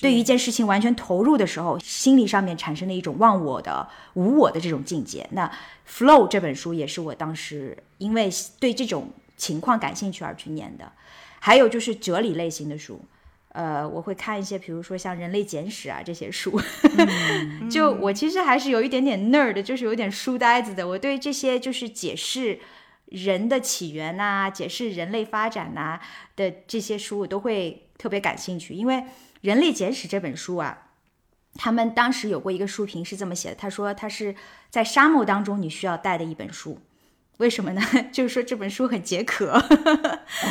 [0.00, 5.28] 对于一件事情完全投入的时候，心理上面产生了一种忘我的、无我的这种境界。
[5.32, 5.48] 那
[5.88, 8.30] 《Flow》这本书也是我当时因为
[8.60, 10.92] 对这种情况感兴趣而去念的。
[11.40, 13.00] 还有就是哲理类型的书，
[13.48, 16.60] 呃，我会看一些，比如说像《人类简史》啊这些书。
[17.68, 20.86] 就我其实还是有一点点 nerd，就是有点书呆子的。
[20.86, 22.60] 我对这些就是解释。
[23.06, 26.00] 人的起源呐、解释人类发展呐、
[26.34, 28.74] 的这些书，我都会特别感兴趣。
[28.74, 28.94] 因为
[29.40, 30.90] 《人类简史》这本书啊，
[31.54, 34.34] 他们当时有过一个书评是这么写的，他说它是
[34.70, 36.80] 在沙漠当中你需要带的一本书。
[37.38, 37.82] 为什么呢？
[38.12, 39.52] 就是说这本书很解渴。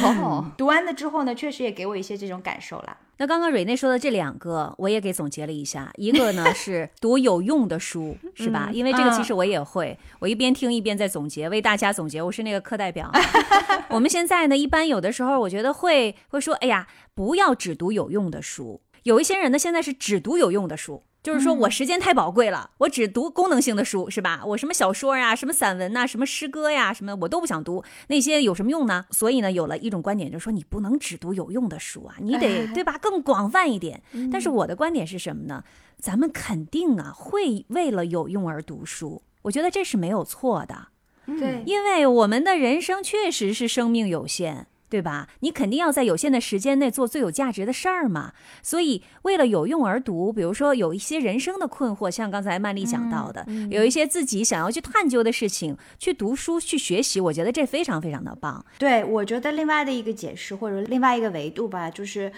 [0.03, 2.97] 哦，读完了之后呢，确实也给我一些这种感受啦。
[3.17, 5.91] 那刚刚蕊内说的这两个，我也给总结了一下。
[5.95, 8.69] 一个呢 是读有用的书，是吧？
[8.73, 12.21] 因为这个其实我也会，我一边听一边在总结，为大家总结。
[12.21, 13.09] 我是那个课代表。
[13.89, 18.81] 我们现在呢，一般有的时候我觉得会会说，哎呀，不要只读有用的书。
[19.03, 21.03] 有一些人呢，现在是只读有用的书。
[21.25, 24.43] 就是说我时间太宝贵了，我只读功能性的书，是吧？
[24.45, 29.05] 我什么小说呀、什么散文呐、什么诗歌呀、什么我都不想读，那些有什么用呢？
[29.09, 32.99] 所以呢，有了一种观点，就是说你不能只读有用的书啊，你得对吧？
[33.01, 34.03] 更广泛一点。
[34.31, 35.63] 但是我的观点是什么呢？
[35.97, 40.89] 咱们肯定啊会为了有用而读书，我觉得这是没有错的，
[41.25, 44.67] 对，因为我们的人生确实是生命有限。
[44.87, 45.27] 对吧？
[45.39, 48.33] 你肯定要在有限的时间内做最有价值的事儿嘛。
[48.61, 58.63] 所以，为了有用而读，比如说有一些人生的困惑，像刚才曼丽讲到的，有一些自己想要去探究的事情，去读书去学习，我觉得这非常非常的棒。
[58.77, 62.31] 对，我觉得另外的一个解释或者另外一个维度吧，就是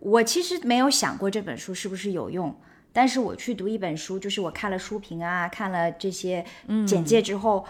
[0.00, 2.54] 我其实没有想过这本书是不是有用，
[2.92, 6.44] 但是我去读一本书，就是我看了书评啊，看了这些
[6.86, 7.64] 简介之后。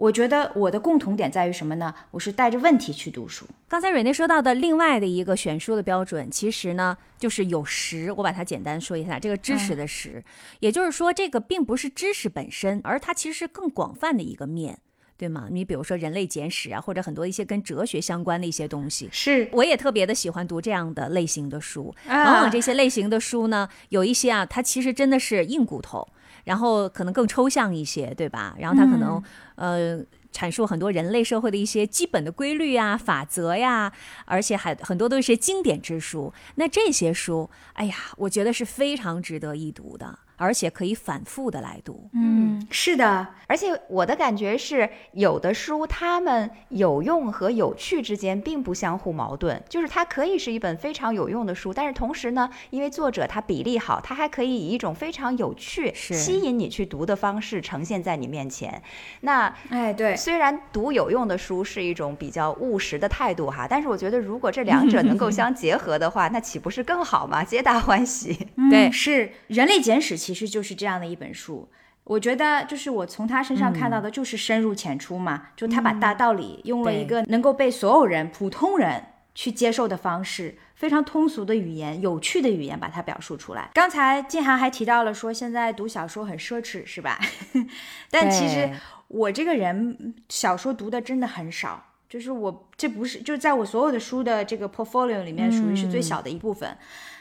[0.00, 1.94] 我觉得我的共同点在于什么呢？
[2.10, 3.44] 我是带着问题去读书。
[3.68, 8.10] 刚才蕊内说到的另外的一个选书的标准，其实呢就是有识。
[8.12, 10.24] 我把它简单说一下，这个知识的识，
[10.60, 14.78] 也就是说，这个并不是知识本身，而它其实是更广泛的一个面，
[15.18, 15.48] 对吗？
[15.50, 19.06] 你比如说《人类简史》啊，或者很多一些跟哲学相关的一些东西。
[19.12, 21.94] 是，我也特别的喜欢读这样的类型的书。
[22.08, 26.08] 啊往往这些类型的书呢，有一些啊，它其实真的是硬骨头，
[26.44, 28.54] 然后可能更抽象一些，对吧？
[28.58, 29.22] 然后它可能、
[29.56, 30.04] 呃。
[30.32, 33.92] 阐述很多人类社会的一些基本的规律呀、法则呀，
[34.26, 36.32] 而且还很多都是些经典之书。
[36.54, 42.08] 那这些书，哎呀，我觉得是非常值得一读的，而且可以反复的来读。
[42.14, 58.82] 嗯，是的，而且我的感觉是，有的书它们有用和有趣之间并不相互矛盾，就是它可以是一本非常有用的书，但是同时呢，因为作者他比例好，他还可以以一种非常有趣、吸引你去读的方式呈现在你面前。
[59.20, 67.44] 那哎，对，虽然读有用的书是一种比较务实的态度哈，但是我觉得如果这两者 能够相结合的话，那岂不是更好吗？
[67.44, 68.32] 皆大欢喜。
[68.70, 71.68] 对嗯是《人类简史》，其实就是这样的一本书。
[72.04, 79.04] 我觉得，就是我从他身上看到的，就是深入浅出嘛，就他把大道理用了一个能够被所有人、普通人
[79.34, 83.70] 去接受的方式，非常通俗的语言、有趣的语言把它表述出来。
[83.74, 87.20] 刚才静涵还提到了说，现在读小说很奢侈，是吧？
[88.10, 88.68] 但其实
[89.06, 96.76] 我这个人小说读的真的很少，就是我这不是就是在我所有的书的这个 portfolio 里面属于是最小的一部分。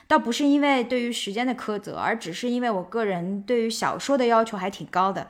[0.09, 5.27] 倒不是因为对于时间的苛责，而只是因为我个人对于小说的要求还挺高的。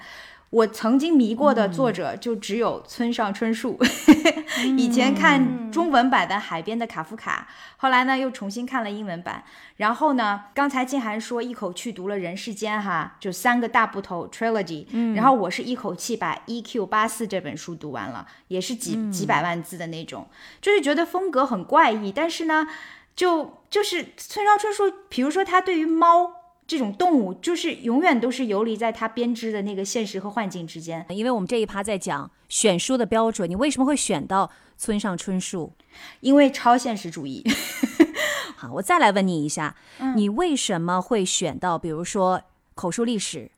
[0.51, 3.77] 我曾经迷过的作者就只有村上春树，
[4.77, 9.43] 以前看中文版的《海边的卡夫卡》，后来呢又重新看了英文版，
[9.75, 16.87] 然后呢，刚才静涵说一口气读了《人世间》哈，就三个大部头 trilogy，然后我是一口气把《E.Q.
[16.87, 20.27] 八四》这本书读完了，也是几几百万字的那种，
[20.59, 22.67] 就是觉得风格很怪异，但是呢，
[23.15, 26.35] 就就是村上春树，比如说他对于猫。
[26.69, 31.03] 这种动物就是永远都是游离在他编织的那个现实和幻境之间。
[31.09, 35.73] 因为我们这一趴在讲选书的标准，你为什么会选到村上春树？
[36.19, 37.43] 因为超现实主义。
[38.55, 39.75] 好，我再来问你一下，
[40.15, 42.39] 你为什么会选到，比如说
[42.75, 43.49] 口述历史？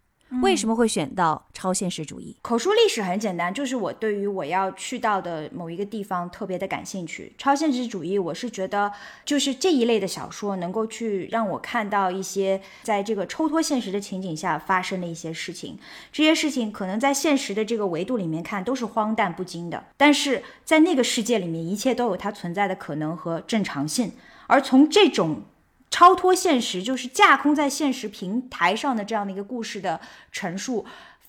[0.42, 2.38] 为什么会选到超现实主义？
[2.42, 7.34] 口述历史很简单，就是我对于我要去到的某一个地方特别的感兴趣。
[7.38, 8.92] 超现实主义，我是觉得
[9.26, 15.78] 就是这一类的小说能够去让我看到一些在这个抽脱现实的情景下发生的一些事情。
[16.14, 24.14] 这些事情可能在现实的这个维度里面看都是荒诞不经的，但是在那个世界里面，一切都有它存在的可能和正常性。
[24.48, 25.44] 而从这种
[25.92, 30.00] 超脱现实，就是架空在现实平台上的这样的一个故事的
[30.32, 30.86] 陈述，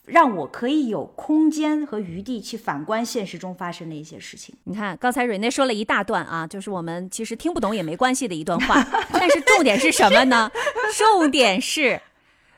[0.06, 4.54] 让我可以有空间和余地去反观现实中发生的一些事情。
[4.64, 8.82] 你看，刚才瑞内说了一大段啊，就是我们其实听不懂也没关系的一段话，
[9.12, 10.50] 但是重点是什么呢？
[10.96, 12.00] 重点是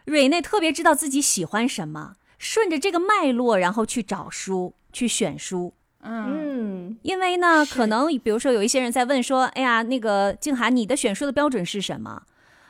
[0.04, 5.72] 瑞内特别知道自己喜欢什么，顺着这个脉络，然后去找书，去选书。
[6.04, 12.22] 嗯，因为呢，可能比如说有一些人在问说，哎呀，那个静涵，你的选书的标准是什么？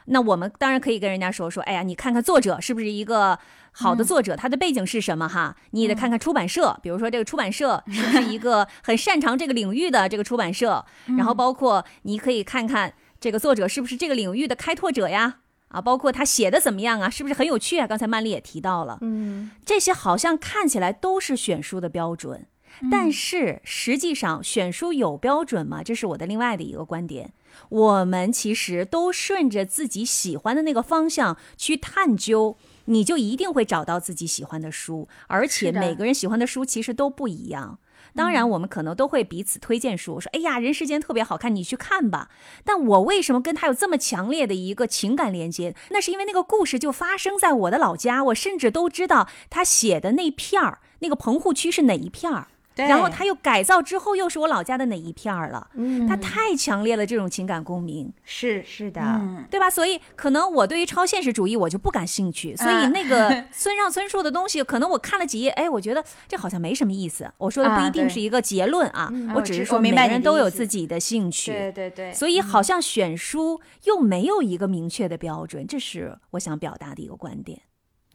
[0.06, 3.38] 那我们当然可以跟人家说说，哎呀，你看看作者是不是一个
[3.72, 5.56] 好的作者，他的背景是什么哈？
[5.70, 10.84] 你也得看看出版社，比如说这个出版社 是不是一个很擅长这个领域的这个出版社？
[11.16, 15.38] 然后包括你可以看看这个作者是不是这个领域的开拓者呀？
[15.68, 17.10] 啊，包括他写的怎么样啊？
[17.10, 17.86] 是不是很有趣啊？
[17.86, 22.46] 刚才曼丽也提到了，嗯，这些好像看起来都是选书的标准。
[22.90, 25.82] 但是实际上选书有标准吗？
[25.82, 27.32] 这是我的另外的一个观点。
[27.68, 32.56] 我们其实都顺着自己喜欢的那个方向去探究，
[32.86, 35.08] 你就一定会找到自己喜欢的书。
[35.28, 37.78] 而且每个人喜欢的书其实都不一样。
[38.16, 42.28] 当然，我们可能都会彼此推荐书，说：“哎呀，人世间特别好看，你去看吧。”
[42.64, 45.74] 但我为什么跟他有这么强烈的一个情感连接？
[45.90, 52.48] 那是因为那个故事就发生在我的老家，我甚至都知道他写的那片儿，那个棚户区是哪一片儿。
[52.76, 55.68] 然后他又改造之后，又是我老家的哪一片儿了？
[55.74, 59.20] 嗯，他太强烈了，这种情感共鸣是是的，
[59.50, 59.70] 对吧？
[59.70, 62.56] 所以可能我对于超现实主义我就不感兴趣。
[62.56, 67.30] 所以那个 村上春树的东西，可能我看了几页，哎，我觉得这好像没什么意思。
[67.38, 71.52] 我说的不一定是一个结论啊，我只是说每个人都有自己的兴趣。
[71.52, 72.12] 对对对。
[72.12, 77.62] 所以好像选书又没有一个明确的标准，这是我想表达的一个观点。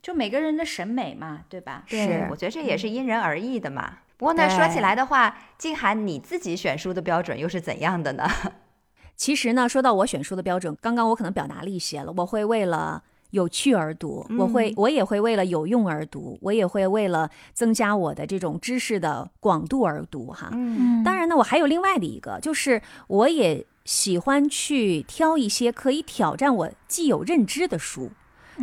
[0.02, 1.84] 就每个人的审美嘛，对吧？
[1.86, 3.98] 是，我觉得这也是因人而异的嘛。
[4.20, 8.28] 不过呢，说起来的话，静涵你自己选书的标准又是怎样的呢？
[9.16, 12.12] 其实呢，说到我选书的标准，刚刚我可能表达了一些了。
[12.14, 20.50] 我会为了有趣而读，我会我也会为了有用而读，我也会为了增加我的这种知识的广度而读哈。
[20.52, 28.10] 嗯，当然呢，我还有另外的一个，就是我也喜欢去挑一些可以挑战我既有认知的书。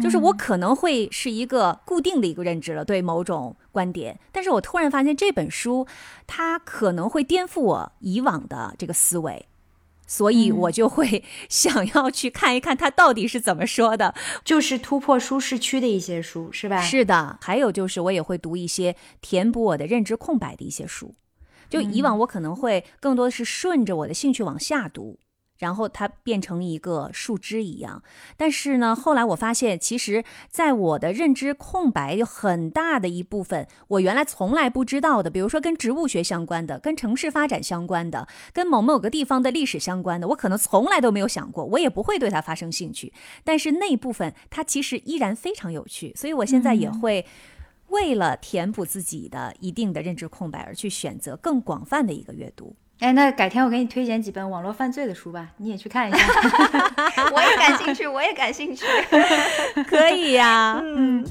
[0.01, 5.87] 就是我可能会是一个固定的一个认知了，对某种观点，但是我突然发现这本书，
[6.25, 9.47] 它可能会颠覆我以往的这个思维，
[10.05, 16.81] 所以我就会 想要去看一看它到底是怎么说的，就是突破舒适区的一些书，是吧？
[16.81, 21.15] 是的，还有就是我也会读一些填补我的认知空白的一些书，
[21.69, 25.19] 就以往我可能会更多的是顺着我的兴趣往下读。
[25.60, 28.03] 然后它变成一个树枝一样，
[28.36, 43.12] 但是呢，后来我发现，其实在我的认知空白有很大的一部分，我原来从来不知道的，比如说跟植物学相关的、跟城市发展相关的、跟某某个地方的历史相关的，我可能从来都没有想过，我也不会对它发生兴趣。
[43.43, 47.26] 但是那部分它其实依然非常有趣，所以我现在也会
[47.88, 52.76] 为了填补自己的一定的认知空白而去选择更广泛的一个阅读。
[52.99, 56.17] 哎，那改天我给你推荐几本网络犯罪的书吧，你也去看一下。
[57.31, 58.85] 我也感兴趣，我也感兴趣。
[59.87, 61.23] 可以呀，嗯。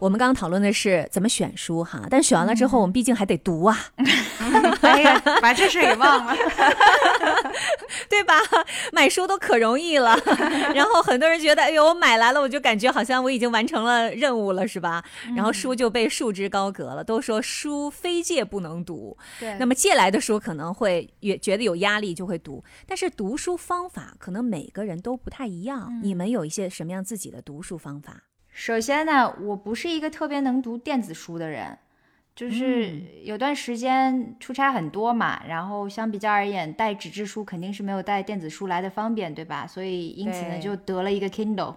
[0.00, 3.76] 我们刚刚讨论的是怎么选书哈，但选完了之后，我们毕竟还得读啊。
[4.80, 6.34] 哎呀，把这事给忘了，
[8.08, 8.34] 对吧？
[8.92, 10.18] 买书都可容易了，
[10.74, 15.04] 然后很多人觉得，哎呦，我买来了，我就感觉好像我已经完成了任务了，是吧？
[15.36, 17.04] 然后书就被束之高阁了。
[17.04, 19.54] 都说书非借不能读，对。
[19.58, 26.00] 那么借来的书可能会也觉得有压力就会读，但是读书方法可能每个人都不太一样。
[26.02, 28.22] 你们有一些什么样自己的读书方法？
[28.52, 31.78] 首先呢，我不是一个特别能读电子书的人，
[32.34, 39.66] 就是有段时间出差很多嘛，然后相比较而言，带纸质书肯定是没有带电子书来的方便，对吧？
[39.66, 41.76] 所以因此呢，就得了一个 Kindle，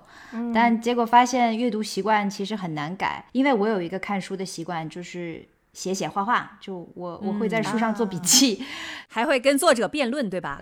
[0.54, 5.48] 但结果发现阅读习惯其实很难改，因为我有一个看书的习惯，就是。
[5.74, 8.64] 写写画画，就我我会在书上做笔记，
[9.10, 10.62] 还会跟作者辩论，对吧？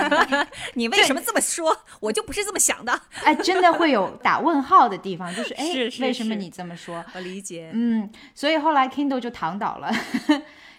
[0.74, 1.76] 你为什么这么说？
[2.00, 3.00] 我就不是这么想的。
[3.22, 7.04] 哎，真的会有打问号的地方，就是 哎，为什么你这么说？
[7.14, 7.70] 我理解。
[7.74, 9.92] 嗯，所以后来 Kindle 就躺倒了，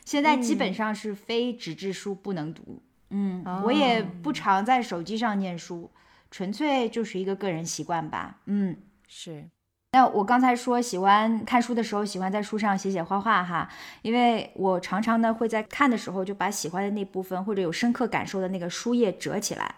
[0.04, 2.82] 现在基本上是非纸质书不能读。
[3.12, 5.92] 嗯，我也不常在手机上念书，
[6.32, 8.40] 纯粹就是一个个人习惯吧。
[8.46, 8.76] 嗯，
[9.08, 9.50] 是。
[9.94, 13.68] 那我刚才说喜欢看书的时候，喜欢在书上写写画画哈，
[14.02, 19.76] 因为我常常呢会在看的时候就把喜欢的那部分或者有深刻感受的那个书页折起来，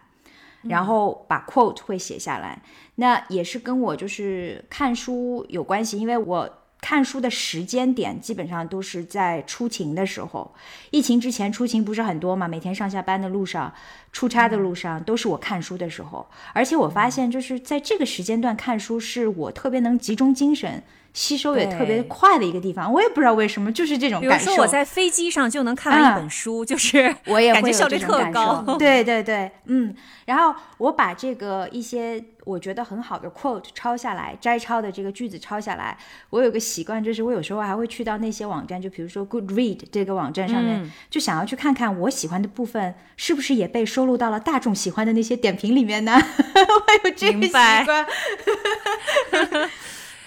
[0.62, 2.62] 然后把 quote 会写下来。
[2.96, 6.60] 那也是跟我就是看书有关系，因为我。
[6.84, 10.54] 看书的时间点基本上都是在出勤的时候，
[10.92, 12.46] 疫情之前出勤不是很多嘛？
[12.46, 13.74] 每天上下班的路上、
[14.12, 20.84] 出差的路上都是我看书的时候，而且我发现就是在这个时间段看书是我特别能集中精神。
[21.16, 24.46] 吸收也特别快的一个地方，我也不知道为什么，就是这种感受。
[24.46, 28.64] 比如说我在飞机上就能看完一本书，就是我也感觉效率特高。
[28.80, 29.96] 对对对，嗯。
[30.26, 35.98] 然后我把这个一些我觉得很好的 quote 抄下来，摘抄的这个句子抄下来。
[36.30, 46.14] 我有个习惯，就是我有时候还会去到那些网站，就比如说 Goodread 这个网站上面，就想要去看看我喜欢的部分是不是也被收录到了大众喜欢的那些点评里面呢？
[46.16, 48.06] 我有这个习惯。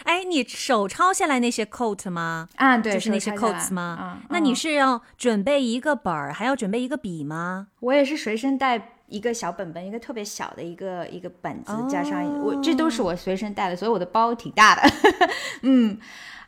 [0.04, 2.48] 哎，你手抄下来那些 quote 吗？
[2.54, 4.20] 啊，对，就是那些 quotes 吗？
[4.30, 7.66] 那你是要准备一个本儿，还要准备一个笔吗？
[7.80, 14.90] 我也是随身带一个小本本，一个特别小的一个一个本子，加上我，这都是我随身带的，所以我的包挺大的。
[15.62, 15.98] 嗯。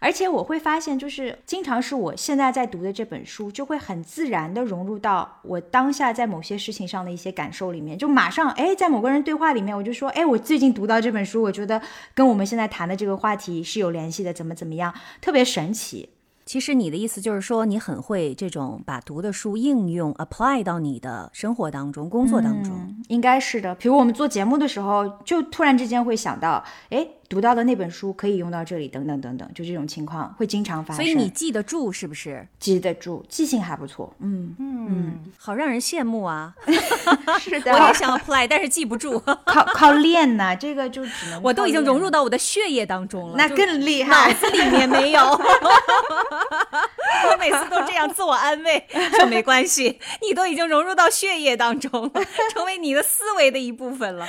[0.01, 11.83] 而且我会发现，就是经常是我现在在读的这本书，就会很自然的融入到我当下在某些事情上的一些感受里面，就马上哎，在某个人对话里面，我就说，哎，我最近读到这本书，我觉得
[12.15, 16.11] 跟我们现在谈的这个话题是有联系的，怎么怎么样，特别神奇。
[16.49, 22.73] 其实你的意思就是说，你很会这种把读的书应用 apply 到你的生活当中、工作当中，
[23.09, 23.75] 应该是的。
[23.75, 27.07] 比如我们做节目的时候，就突然之间会想到，哎。
[27.29, 31.05] 读到的那本书可以用到这里，等等等等，就这种情况会经常发生。
[31.05, 32.49] 所以你记得住是不是？
[32.59, 34.11] 记得住，记性还不错。
[34.21, 36.55] 嗯嗯，好让人羡慕啊！
[37.39, 40.57] 是的， 我也想 apply，但是记不住， 靠靠练呐。
[40.57, 45.21] 这个就只能我都已经融入到我的血液当中了，那更厉害，脑子里面没有。
[45.21, 52.11] 我每次都这样自我安慰，说没关系，你都已经融入到血液当中，
[52.55, 54.27] 成为你的思维的一部分了，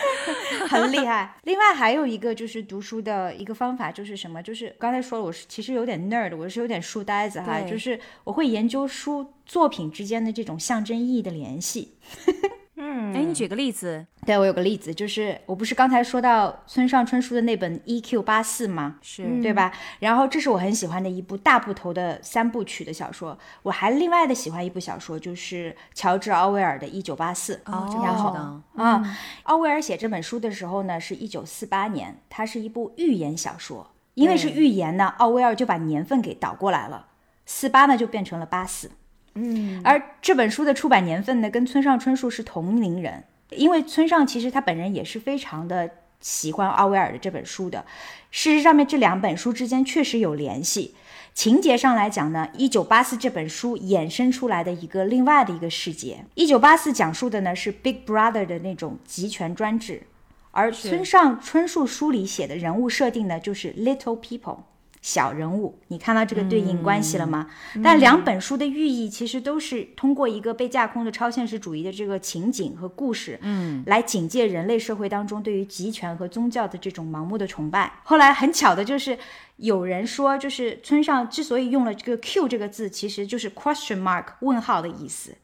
[0.68, 1.38] 很厉害。
[1.43, 2.89] 另外还有一个就是读书。
[2.90, 4.42] 书的一个方法就是什么？
[4.42, 7.62] 就是刚才说了，我是其实有点 nerd，我是有点书呆子哈。
[7.62, 11.94] 就是我会研究书作品之间的这种象征意义的联系。
[12.82, 14.06] 嗯，哎，你举个例子。
[14.26, 18.22] 对我有个例子，就是我不是刚才说到村上春树的那本《E.Q.
[18.22, 18.96] 八四》吗？
[19.02, 19.72] 是对吧？
[20.00, 23.38] 然后这是我很喜欢的一部大部头的三部曲的小说。
[23.64, 27.56] 我还另外的喜欢一部小说，就是乔治·奥威尔的《一九八四》。
[27.72, 28.30] 哦，然后
[28.76, 33.92] 啊，奥威尔写这本书的时候呢，是一九四八年，它是一部寓言小说。
[34.14, 37.08] 因为是寓言呢，奥威尔就把年份给倒过来了，
[37.46, 38.92] 四八呢就变成了八四。
[39.36, 47.86] 嗯，而这本书的出版年份呢，跟村上春树是同龄人，因为村上其实他本人也是非常的喜欢奥威尔的这本书的。
[48.32, 50.96] 事实上面这两本书之间确实有联系。
[51.34, 60.04] 情节上来讲呢，《一九八四》这本书衍生出来的一个另外的一个世界，《一九八四》讲述的呢是 Big Brother 的那种集权专制，
[60.52, 64.58] 而村上春树书里写的人物设定呢就是 Little People。
[65.02, 67.50] 小人物，你看到这个对应关系了吗？
[67.82, 78.02] 但两本书的寓意其实都是通过一个被架空的超现实主义的这个情景和故事，嗯，来警戒人类社会当中对于集权和宗教的这种盲目的崇拜。
[78.04, 79.18] 后来很巧的就是，
[79.56, 85.38] 有人说，就是村上之所以用了这个 Q 这个字，其实就是 question mark 问号的意思，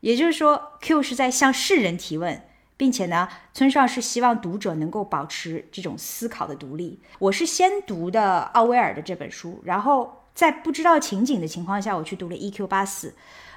[0.00, 2.42] 也就是说，Q 是在向世人提问。
[2.76, 7.00] 并且呢，村上是希望读者能够保持这种思考的独立。
[7.18, 12.66] 我是先读的奥威尔的这本书，然后在不知道情景的情况下，我去读了《E.Q.
[12.66, 13.08] 八四》。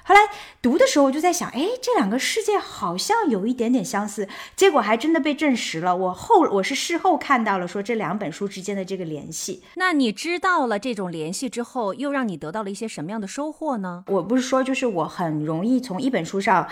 [0.02, 0.20] 后来
[0.62, 4.26] 读的时候，我就在想，哎，这两个世界好像有一点点相似。
[4.56, 5.94] 结果还真的被证实了。
[5.94, 9.62] 我后我是事后看到了说这两本书之间的这个联系。
[9.74, 14.04] 那你知道了这种联系之后，又让你得到了一些什么样的收获呢？
[14.08, 16.66] 我不是说就是我很容易从一本书上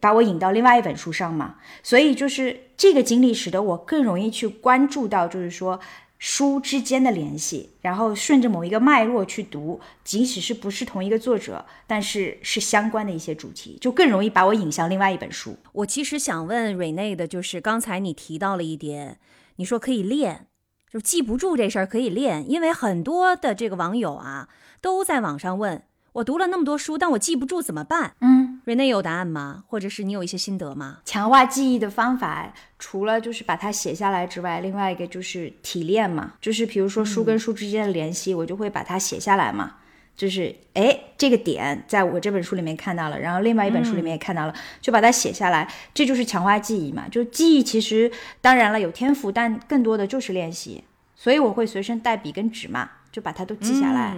[0.00, 5.80] 把我引到另外一本书上嘛，所以就是这个经历使得我更容易去关注到，就是说。
[6.20, 15.56] 书之间的联系，然后顺着某一个脉络去读，即使是不是同一个作者，但是是相关的一些主题，就更容易把我引向另外一本书。
[15.72, 19.20] 我其实想问瑞内的，就是刚才你提到了一点，
[19.58, 20.48] 你说可以练，
[20.90, 24.48] 就记不住这事儿可以练，因为很多的这个网友啊
[24.80, 25.84] 都在网上问。
[26.18, 28.12] 我读了那么多书，但我记不住怎么办？
[28.20, 29.62] 嗯，瑞内有答案吗？
[29.68, 30.98] 或者是你有一些心得吗？
[31.04, 36.34] 强化记忆的方法，除了就是把它写下来之外，另外一个就是提炼嘛。
[36.40, 39.76] 就是比如说书跟书之间的联系，我就会把它写下来嘛。
[40.16, 45.72] 就是哎，这个点在我这本书里面看到了，然后另外一本书里面也看到了，就把它写下来。
[45.94, 47.08] 这就是强化记忆嘛。
[47.08, 48.10] 就记忆其实
[48.40, 50.82] 当然了有天赋，但更多的就是练习。
[51.14, 54.16] 所以我会随身带笔跟纸嘛，就把它都记下来。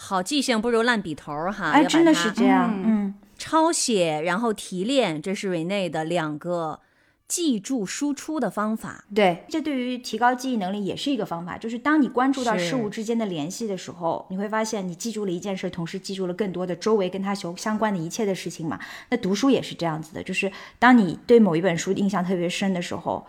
[0.00, 1.72] 好记性不如烂笔头儿哈！
[1.72, 2.72] 哎，真的是这样。
[2.72, 6.78] 嗯，抄写然后提炼，这是瑞内的两个
[7.26, 9.04] 记住输出的方法。
[9.12, 11.58] 对，这对于提高记忆能力也是一个方法。
[11.58, 18.78] 就是当你关注到事物之间的联系的时候，你会发现你记住了一件事，同时记住了更多的周围跟它相相关的一切的事情嘛。
[19.10, 23.26] 那读书也是这样子的，就是当你对某一本书印象特别深的时候。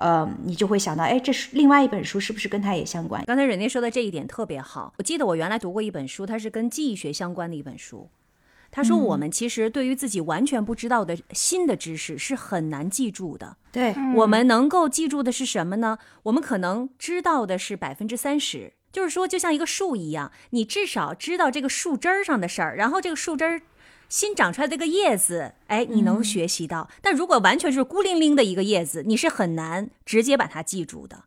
[0.00, 3.22] 呃，你就会想到，哎，这是另外一本书，是不是跟它也相关？
[3.26, 4.94] 刚才忍内说的这一点特别好。
[4.96, 8.08] 我记得我原来读过一本书，它是跟记忆学相关的一本书。
[8.70, 13.56] 他说，我们其实对于自己完全不知道的新的知识是很难记住的。
[13.70, 15.98] 对，我们能够记住的是什么呢？
[16.22, 23.60] 我们可能知道的是百分之三十，就是说，就像一个树一样，你至少知道这个树枝儿上的事儿，然后这个树枝儿。
[24.10, 26.90] 新长出来的个叶子，哎，你能学习到。
[27.00, 31.26] 但如果完全是孤零零的一个叶子，你是很难直接把它记住的。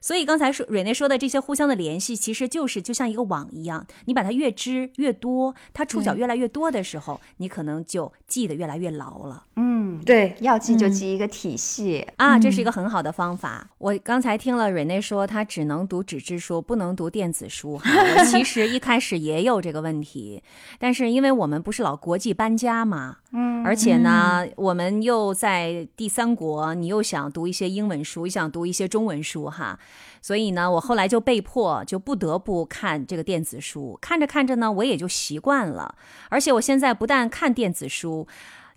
[0.00, 9.44] 所以刚才说瑞内说的这些互相的联系，其实就是就像一个网一样，你把它越织越多，它触角越来越多的时候，你可能就记得越来越牢了。
[9.56, 13.68] 嗯，对，要记就记一个体系啊，这是一个很好的方法。
[13.78, 17.80] 我刚才听了瑞内说，他只能读纸质书，不能读电子书。
[17.84, 20.42] 我其实一开始也有这个问题，
[20.78, 29.78] 但是因为我们不是老国际搬家嘛，嗯，而且呢，我们又在第三国，你又想读一些英文书，又想读一些中文书，哈。
[30.22, 35.94] 所以呢，我后来就被迫就不得不看这个电子书，看着看着呢，我也就习惯了。
[36.30, 38.26] 而且我现在不但看电子书，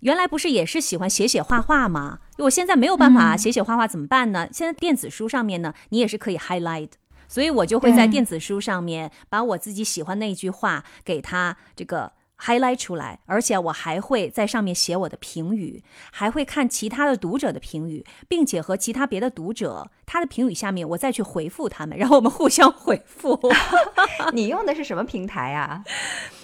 [0.00, 2.18] 原来不是也是喜欢写写画画吗？
[2.38, 4.46] 我现在没有办法写写画画怎么办呢？
[4.52, 6.90] 现在电子书上面呢，你也是可以 highlight，
[7.26, 12.12] 所以我就会在电子书上面把我自己喜欢那句话给它这个。
[12.44, 23.38] Highlight 出来，而且我还会在上面写我的评语，还会看其他的读者的评语，并且和其他别的读者他的评语下面我再去回复他们，然后我们互相回复。
[24.32, 25.84] 你用的是什么平台啊？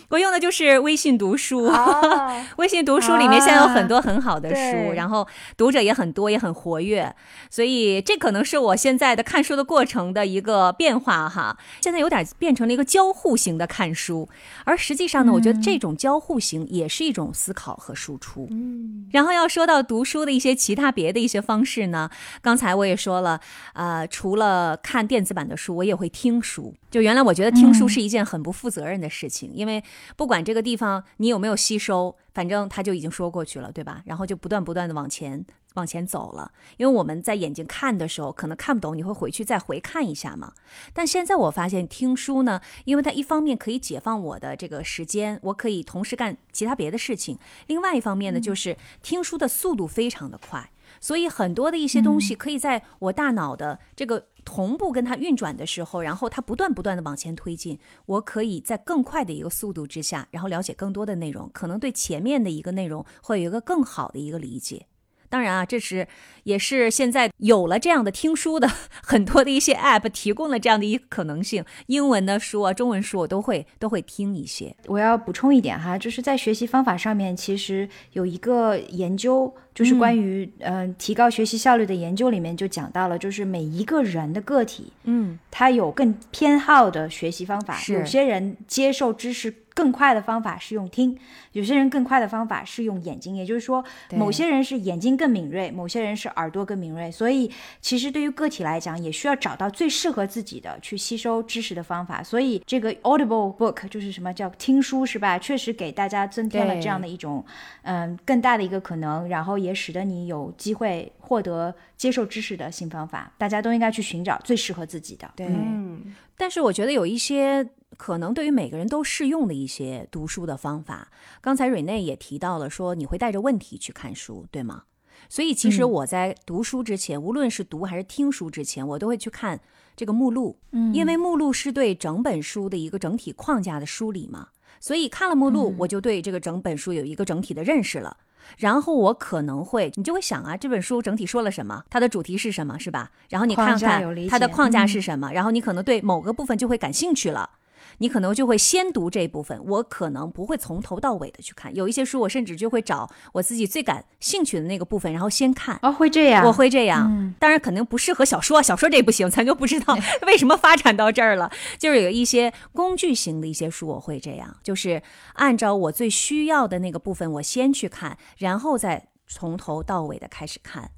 [0.09, 1.71] 我用的就是微信读书，
[2.57, 7.15] 微信读书里面现在有很多很好的书，然后读者也很多，也很活跃，
[7.51, 11.59] 所以这可能是我现在的看书的过程的一个变化哈。
[11.83, 14.29] 现在有点变成了一个交互型的看书，
[14.65, 18.49] 而实际上呢，我觉得这种交互型也是一种思考和输出。
[18.51, 22.09] 嗯，然后要说到读书的一些其他别的一些方式呢，
[22.41, 23.39] 刚才我也说了，
[23.75, 26.75] 呃，除了看电子版的书，我也会听书。
[26.91, 29.83] 就原来我觉得听书是一件很不负责任的事情，因为
[30.17, 34.03] 不管这个地方你有没有吸收，反正他就已经说过去了，对吧？
[34.07, 36.51] 然后就不断不断的往前往前走了。
[36.79, 40.53] 因为我们在眼睛看的时候，可能看不懂，你会回去再回看一下嘛。
[40.95, 47.37] 但现在我发现听书呢，因为它一方面可以解放我的这个时间，我可以同时干其他别的事情；
[47.67, 50.71] 另外一方面呢，就是听书的速度非常的快，
[51.01, 54.29] 所以很多的一些东西可以在我大脑的这个。
[54.51, 64.87] 同步跟它运转的时候，然后它不断不断的往前推进，我可以在更快的一个速度之下，然后了解更多的内容，可能对前面的一个内容会有一个更好的一个理解。
[65.29, 66.09] 当然啊，这是
[66.45, 68.67] 也是现在有了这样的听书的
[69.03, 74.75] 很多的一些 App 提供了这样的一可能性，英文的书啊，中文书我都会都会听一些。
[74.87, 79.55] 我要补充一点哈，就是在学习方法上面，其实有一个研究。
[79.79, 87.75] 就是关于嗯、呃提高学习效率的研究里面就讲到了，就是每一个人的个体，嗯，他有更偏好的学习方法。
[87.75, 91.17] 是有些人接受知识更快的方法是用听，
[91.53, 93.37] 有些人更快的方法是用眼睛。
[93.37, 97.09] 也就是说，某些人是眼睛更敏锐，某些人是耳朵更敏锐。
[97.13, 97.49] 所以，
[97.81, 102.21] 其实对于个体来讲，也需要找到最适合自己的去吸收知识的方法。
[102.21, 105.39] 所以，这个 Audible book 就是什么叫听书是吧？
[105.39, 107.45] 确实给大家增添了这样的一种
[107.83, 113.33] 嗯更大的一个可能，然后也使得你有机会获得接受知识的新方法。
[113.39, 115.31] 大家都应该去寻找最适合自己的。
[115.37, 121.11] 对，嗯但是我觉得有一些可能对于每个人都适用的一些读书的方法。
[121.41, 124.85] 刚才瑞内也提到了，说你会带着问题去看书，对吗？
[125.29, 129.61] 所以其实我在读书之前，无论是读还是听书之前，我都会去看
[129.97, 134.51] 这个目录，嗯因为目录是对整本书的一个整体框架的梳理嘛。
[134.79, 138.17] 所以看了目录，我就对这个整本书有一个整体的认识了。
[138.57, 143.11] 然后我可能会，你就会想啊，这本书整体说了什么，它的主题是什么，是吧？
[143.29, 147.51] 然后你看看它的框架嗯是什么，然后你可能对某个部分就会感兴趣了。
[147.99, 151.75] 你可能就会先读这一部分，我可能不会从头到尾的去看。
[151.75, 155.79] 有一些书，我甚至就会找我自己最感兴趣的那个部分，然后先看。
[155.83, 159.97] 哦，会这样，我会这样，嗯当然肯定不适合小说，小说这不行，咱就不知道
[160.27, 161.51] 为什么发展到这儿了。
[161.79, 165.03] 就是有一些工具型的一些书，我会这样，就是
[165.35, 170.91] 按照我最需要的那个部分，我先去看，然后再从头到尾的开始看。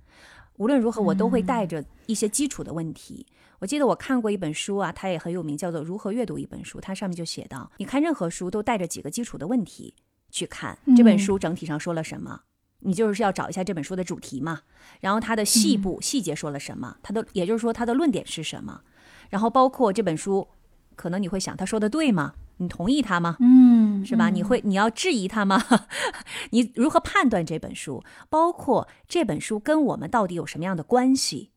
[0.58, 3.26] 无论如何，我都会带着一些基础的问题。
[3.60, 6.78] 我记得我看过一本书啊，它也很有名，叫做《如何阅读一本书》。
[6.80, 9.94] 它上面就写到，你看任何书都带着几个基础的问题
[10.30, 12.40] 去看这本书整体上说了什么。
[12.80, 14.62] 你就是要找一下这本书的主题嘛，
[15.00, 18.80] 然后它的细部、细节说了什么，它的也就是说它的论点是什么，
[19.28, 20.48] 然后包括这本书，
[20.96, 22.32] 可能你会想他说的对吗？
[22.56, 23.36] 你同意他吗？
[23.40, 24.30] 嗯，是吧？
[24.30, 25.62] 你会你要质疑他吗？
[26.52, 28.02] 你如何判断这本书？
[28.30, 31.50] 包括这本书跟我们到底有什么样的关系？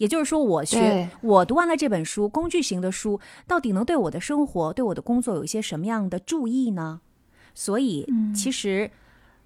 [0.00, 7.00] 也就是说，我学我读完了这本书，工具型的书，到底能对我的生活、对我的工作有一些什么样的注意呢？
[7.54, 8.90] 所以，其实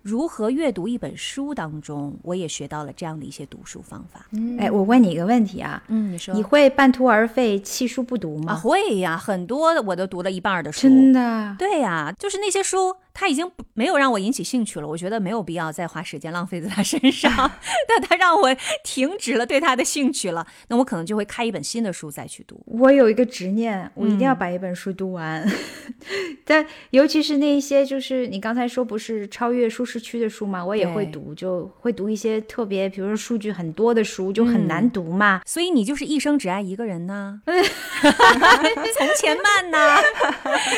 [0.03, 4.27] 如何阅读一本书当中，我也学到了这样的一些读书方法。
[4.61, 8.55] 哎，我问你一个问题啊，嗯，你说你会半途而废、弃书不读啊？
[8.55, 8.55] 吗？
[8.55, 14.87] 会呀，很多我都读了一半的书，真的，对呀，就是那些书，它已经不没有让我引起兴趣了。
[14.87, 17.33] 我觉得没有必要再花时间浪费在他身上。
[17.89, 22.61] 但他让我停止了对他的兴趣了，那我可能就会开一本新的书再去读。
[22.67, 25.49] 我有一个执念，我一定要嗯把一本书读完。
[26.45, 35.41] 但尤其是那一些，就是你刚才说不是超越舒适区的书嘛，我也会读，就会读一些特别，比如说数据很多的书，就很嗯难读嘛。
[35.47, 40.01] 所以你就是一生只爱一个人呐， 从前慢呐，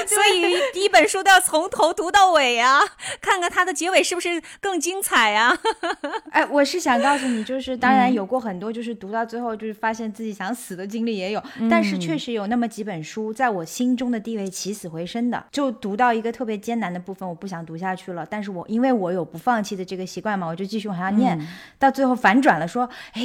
[0.07, 2.81] 所以一本书都要从头读到尾啊，
[3.21, 5.57] 看看它的结尾是不是更精彩啊。
[6.31, 15.45] 哎，我是想告诉你，就是当然嗯有过很多，就是读到最后就是发现自己想死的经历也有，但是嗯确实有那么几本书在我心中的地位起死回生的。
[15.51, 21.47] 就读到一个特别艰难的部分，我不想读下去了，但是我因为我有不放弃的这个习惯嘛，我就继续往下念，嗯
[21.79, 23.23] 到最后反转了，说，哎，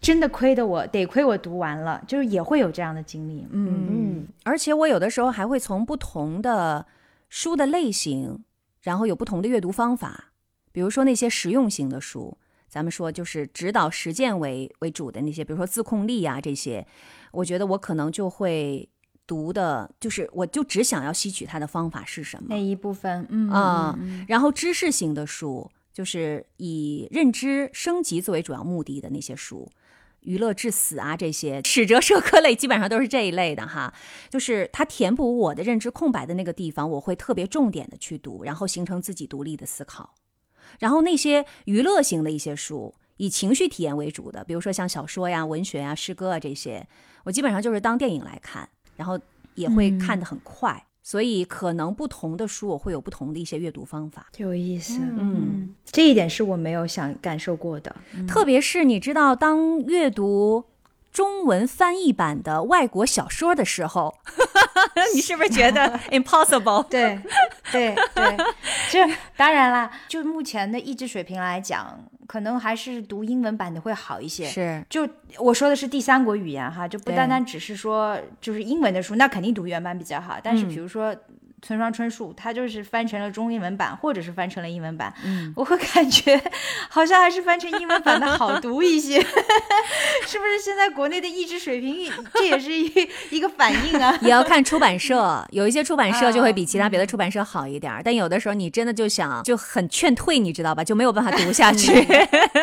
[0.00, 6.84] 真的亏的我得亏我读完了，就是也会有这样的经历，嗯嗯，而且我有的时候还会从不同的
[7.30, 8.44] 书的类型，
[8.82, 10.32] 然后有不同的阅读方法。
[10.72, 12.36] 比如说那些实用型的书，
[12.68, 16.86] 咱们说就是指导实践为为主的那些，比如说自控力啊这些，
[17.32, 18.88] 我觉得我可能就会
[19.26, 29.70] 读的，就是我就只想要吸取它的方法是什么那一部分，嗯啊、嗯嗯然后知识型的书，就是以认知升级作为主要目的的那些书，
[30.22, 33.94] 娱乐至死啊这些，史哲社科类基本上都是这一类的哈。
[34.28, 40.14] 就是它填补我的认知空白的那个地方，我会特别重点的去读，然后形成自己独立的思考。
[40.78, 46.86] 然后那些娱乐型的一些书，以情绪体验为主的，比如说像小说呀、文学呀、诗歌啊这些，
[47.24, 49.18] 我基本上就是当电影来看，然后
[49.54, 50.86] 也会看得很快。
[51.02, 54.26] 所以可能不同的书，我会有不同的一些阅读方法。
[54.36, 57.94] 有意思，嗯，这一点是我没有想感受过的，
[58.28, 60.64] 特别是你知道，当阅读
[61.12, 64.14] 中文翻译版的外国小说的时候，
[65.14, 66.82] 你是不是觉得 impossible？
[66.84, 67.18] 对，
[67.72, 68.36] 对对，
[68.90, 68.98] 这
[69.36, 74.46] 当然啦，就目前的译制水平来讲，可能还是读英文版的会好一些。
[74.46, 75.08] 是，就
[75.38, 80.38] 我说的是第三国语言哈，就不单单只是说就是英文的书，那肯定读原版比较好。
[80.42, 81.14] 但是嗯比如说
[81.62, 85.12] 村上春树，他就是翻成了中英文版，或者是翻成了英文版。
[85.24, 86.40] 嗯， 我会感觉
[86.88, 89.20] 好像还是翻成英文版的好读一些，
[90.26, 90.58] 是不是？
[90.64, 94.16] 现在国内的译制水平，这也是一一个反应啊。
[94.20, 100.84] 也要看出版社，有一些出版社就会比其他别的出版社好一点，但有的时候你真的就想就很劝退，你知道吧？
[100.84, 102.06] 就没有办法读下去，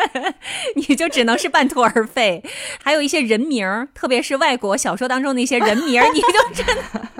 [0.75, 2.43] 你就只能是半途而废。
[2.83, 7.16] 还有一些人名，特别是外国小说当中的一些人名，你就真的。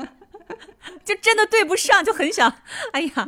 [1.08, 2.54] 就真的对不上，就很想，
[2.92, 3.28] 哎呀，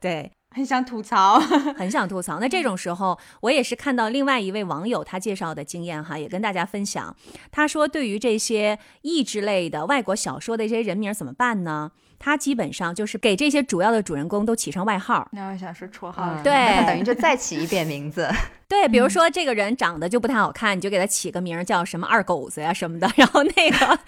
[0.00, 1.38] 对，很想吐槽，
[1.78, 2.40] 很想吐槽。
[2.40, 7.14] 那这种时候，我也是看到另外一位网友他介绍的经验哈，也跟大家分享。
[7.52, 11.92] 他说，对于这些译制类的外国小说的一些人名怎么办呢？
[12.18, 15.28] 他基本上就是给这些主要的主人公都起上外号。
[15.32, 18.28] 那我想说绰号，对，等于就再起一遍名字。
[18.72, 23.98] 对，比如说这个人长得就不太好看，你就给他起个名叫什么二狗子呀什么的，然后那个。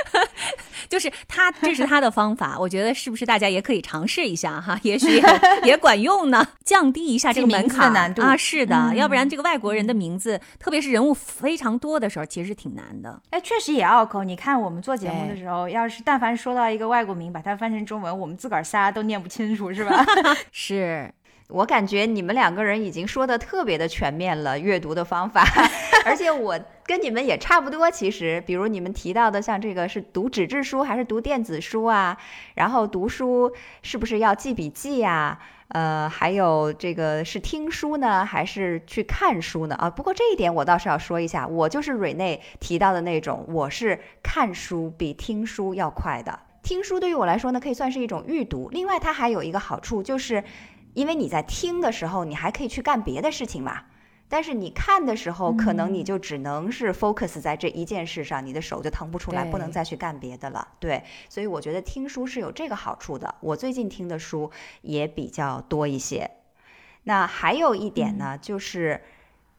[0.90, 2.58] 就是他，这是他的方法。
[2.60, 4.78] 我觉得是不是大家也可以尝试一下哈？
[4.82, 5.20] 也许
[5.64, 8.36] 也 管用呢，降低一下这个门槛难度啊。
[8.36, 13.18] 是的，要不然这个外国人的名字，特别是人物非常多的时候，其实是挺难的。
[13.30, 14.22] 哎，确实也拗口。
[14.22, 20.04] 你看我们做节目的时候，要是但凡说到一个外国名，把它翻成中文，我们自个儿仨都念不清楚，是吧？
[20.52, 21.10] 是。
[21.48, 25.44] 我感觉你们两个人已经说的特别的全面了，阅读的方法，
[26.04, 27.88] 而且我跟你们也差不多。
[27.88, 32.16] 其实，比如你们提到的，像这个是读纸质书还是读电子书啊？
[32.54, 33.52] 然后读书
[33.82, 35.38] 是不是要记笔记呀？
[35.68, 39.76] 呃，还有这个是听书呢，还是去看书呢？
[39.76, 46.40] 啊，不过这一点我倒是要说一下，我就是瑞内提到的那种，我是看书比听书要快的。
[46.64, 48.68] 听书对于我来说呢，可以算是一种预读。
[48.72, 50.42] 另外，它还有一个好处就是。
[50.96, 53.82] 因为你在听的时候，你还可以去干别的事情嘛。
[54.28, 60.66] 但是你看的时候，可能你就只能是 focus 在这一件事上，你的手就腾不出来，不能再去干别的了。
[60.80, 63.34] 对，所以我觉得听书是有这个好处的。
[63.40, 64.50] 我最近听的书
[64.80, 66.30] 也比较多一些。
[67.04, 69.02] 那还有一点呢，就是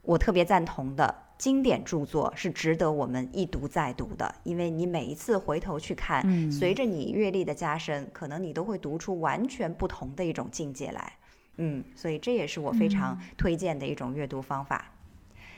[0.02, 11.14] 我特别赞同的，经典著作是值得我们一读再读的，因为你每一次回头去看，随着你阅历的加深，可能你都会读出完全不同的一种境界来。
[11.58, 14.86] 嗯，所以这也是我非常推荐的一种阅读方法。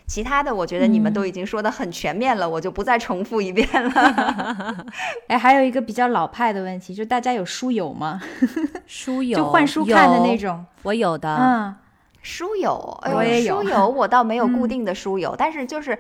[0.08, 4.86] 其他的，我觉得你们都已经说的很全面了，我就不再重复一遍了。
[5.28, 8.20] 哎，还有一个比较老派的问题，就大家有书友吗？
[8.88, 11.36] 书友 就换书看的那种，我有的。
[11.36, 11.76] 嗯，
[12.24, 13.62] 书友，我也有。
[13.62, 15.98] 书友，我倒没有固定的书友，但是就是。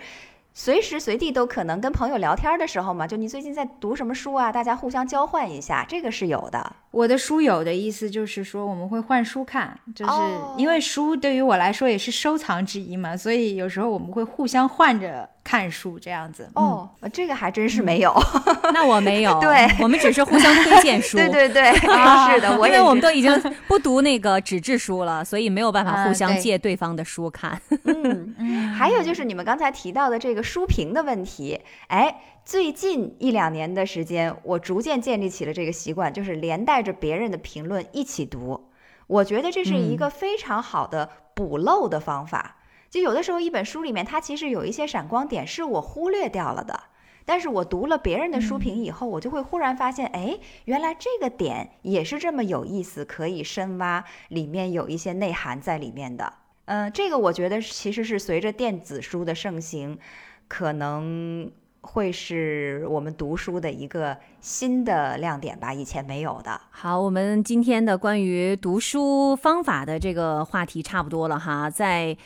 [0.54, 4.52] 随时随地都可能跟朋友聊天的时候嘛，就你最近在读什么书啊？
[4.52, 6.76] 大家互相交换一下，这个是有的。
[6.92, 10.12] 我的书友的意思就是说，我们会换书看，就是
[10.58, 15.30] 因为书对于我来说也是收藏之一嘛，所以有时候我们会互相换着。
[15.50, 18.14] 看书这样子哦，这个还真是没有。
[18.72, 21.18] 那我没有， 对我们只是互相推荐书。
[21.18, 27.60] 对对对，是的，我因为我们都已经不读那个纸质书了，所以没有办法互相借对方的书看。
[27.86, 38.70] 嗯，还有就是你们刚才提到的这个书评的问题，哎，最近一两年的时间，我逐渐建立起了这个习惯，就是连带着别人的评论一起读。
[39.08, 42.58] 我觉得这是一个非常好的补漏的方法。
[42.90, 46.80] 就有的时候，一本书里面它其实有一些闪光点是我忽略掉了的，
[47.24, 56.34] 但是我读了别人的书评以后，我就会忽然发现，哎，原来这个点也是这么有意思，可以深挖，里面有一些内涵在里面的。
[56.66, 60.00] 嗯，这个我觉得其实是随着电子书的盛行，
[60.48, 61.52] 可能
[61.82, 66.60] 会是我们读书的一个新的亮点吧，以前没有的。
[66.72, 72.18] 好，我们今天的关于读书方法的这个话题差不多了哈，在。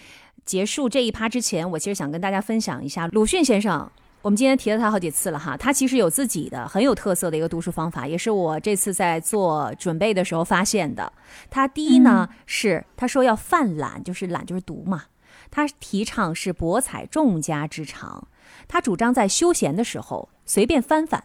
[0.45, 3.89] 结束这一趴之前，我其实想跟大家分享一下鲁迅先生。
[4.21, 11.11] 我们今天提了他好几次了哈，他其实有自己的很有特色的一个读书方法，也是我这次在做准备的时候发现的。
[11.49, 15.03] 他第一呢是他说要泛懒，就是懒就是读嘛。
[15.51, 18.27] 他提倡是博采众家之长，
[18.67, 21.23] 他主张在休闲的时候随便翻翻。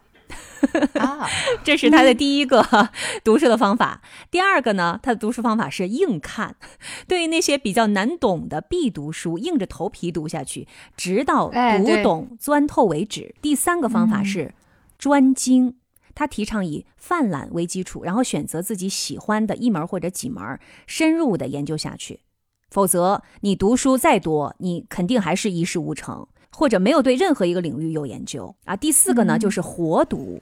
[0.94, 1.26] 啊，
[1.64, 2.64] 这是他的第一个
[3.24, 4.02] 读书的方法。
[4.30, 6.56] 第二个呢，他的读书方法是硬看，
[7.06, 13.34] 对于那些比较难懂的必读书，硬着头皮读下去，直到读懂、钻透为止。
[13.40, 14.54] 第三个方法是
[14.98, 15.76] 专精，
[16.14, 22.20] 他提倡以泛览为基础，然后选择自己喜欢的一门或者几门，深入的研究下去。
[22.70, 26.26] 否则，你读书再多，你肯定还是一事无成。
[26.50, 28.76] 或者没有对任何一个领域有研究啊。
[28.76, 30.40] 第四个呢，就是活读。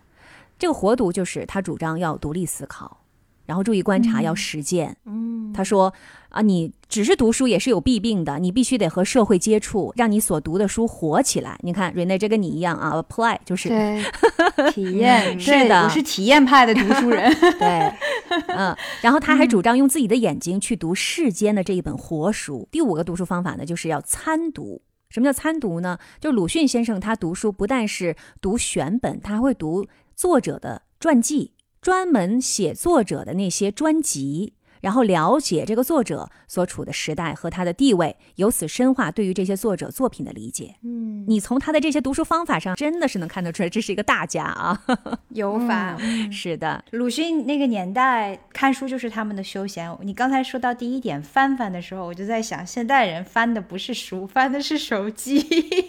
[0.59, 3.03] 这个活读就是他主张要独立思考，
[3.45, 4.97] 然后注意观察，要实践。
[5.05, 5.93] 嗯，他说
[6.31, 11.59] 啊，你只是读书也是有弊病的，你必须得和社会接触，让你所读的书活起来。
[11.61, 13.69] 你看，瑞内这跟你一样啊，apply 就是
[14.73, 17.31] 体验，是的，我是体验派的读书人。
[17.61, 17.93] 对，
[18.49, 22.67] 嗯，然后他还主张用自己的眼睛去读世间的这一本活书。
[22.71, 24.81] 第五个读书方法呢，就是要参读。
[25.09, 25.99] 什么叫参读呢？
[26.21, 31.53] 就鲁迅先生他读书不但是读选本，他还会读作者的传记。
[31.81, 34.55] 专门写作者的那些专辑，
[34.87, 40.77] 然后了解这个作者所处的时代和他的地位，由此深化对于这些作者作品的理解。
[40.85, 44.81] 嗯，你从他的这些读书方法上，真的是能看得出来，这是一个大家啊，
[45.35, 45.99] 有法。
[46.31, 49.91] 是的，鲁迅那个年代看书就是他们的休闲。
[50.03, 55.45] 你刚才说到第一点翻翻的时候，我就在想，现代人翻的不是书，翻的是手机。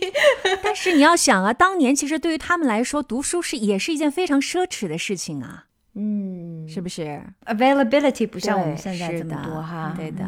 [0.63, 5.65] 但是你要想啊，当年其实对于他们来说，读书是也是一件非常奢侈的事情啊。
[5.99, 9.93] 嗯，是不是 availability 不像我们现在这么多哈？
[9.97, 10.23] 对的，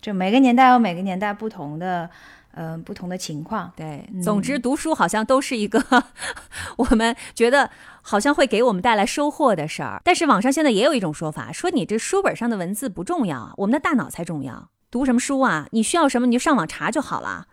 [0.00, 2.08] 就每个年代有每个年代不同的，
[2.54, 3.70] 嗯，不同的情况。
[3.76, 5.84] 对，总之读书好像都是一个
[6.78, 7.68] 我们觉得
[8.00, 10.00] 好像会给我们带来收获的事儿。
[10.02, 14.70] 但是网上现在也有一种说法，说你这书本上的文字不重要，我们的大脑才重要。
[14.90, 15.68] 读什么书啊？
[15.70, 17.46] 你需要什么你就上网查就好了。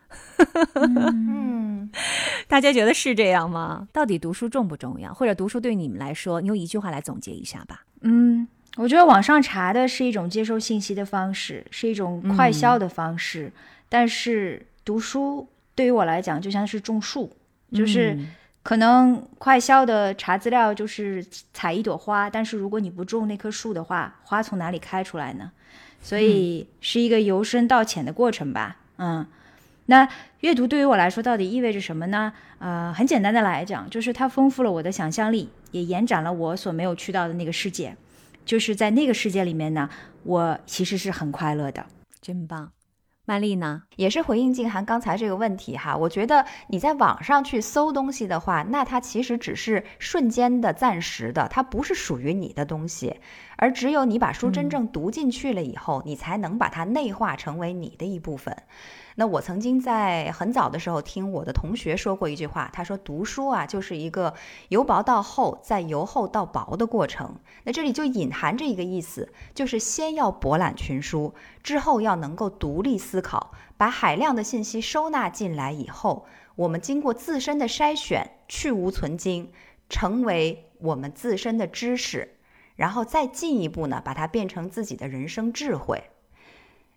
[0.75, 1.89] 嗯，
[2.47, 3.87] 大家觉得是这样吗？
[3.93, 5.13] 到底读书重不重要？
[5.13, 7.83] 或者读书对你们来说，你用一句话来总结一下吧。
[8.01, 8.47] 嗯，
[8.77, 13.51] 我觉得网上查的是一种接收信息的方式，是一种快消的方式。
[13.87, 17.31] 但是读书对于我来讲，就像是种树，
[17.71, 18.17] 就是
[18.63, 21.23] 可能快消的查资料就是
[21.53, 25.51] 采一朵花，但是如果你不种那棵树的话，花从哪里开出来呢？
[26.07, 29.27] 所以是一个由深到浅的过程吧，嗯，
[29.87, 30.07] 那
[30.39, 32.31] 阅读对于我来说到底意味着什么呢？
[32.59, 37.93] 呃，很简单的来讲，就是它丰富了我的想象力，也延展了我所没有去到的那个世界，
[38.45, 39.89] 就是在那个世界里面呢，
[40.23, 41.85] 我其实是很快乐的，
[42.21, 42.71] 真棒。
[43.29, 45.97] 曼丽呢，也是回应静涵刚才这个问题哈。
[45.97, 53.19] 我觉得你在网上去搜东西的话，那它其实只是瞬间的、暂时的，它不是属于你的东西。
[53.57, 58.55] 而只有你把书真正读进去了以后，你才能把它内化成为你的一部分。
[59.19, 64.35] 那我曾经在很早的时候听我的同学说过一句话，他说读书啊就是一个
[64.69, 67.35] 由薄到厚，再由厚到薄的过程。
[67.63, 71.33] 那这里就隐含着一个意思，就是先要博览群书，
[71.63, 79.51] 之后要能够独立思考，把海量的信息收纳进来以后，我们经过自身的筛选，去无存精，
[79.89, 82.35] 成为我们自身的知识，
[82.75, 86.03] 然后再进一步呢，把它变成自己的人生智慧。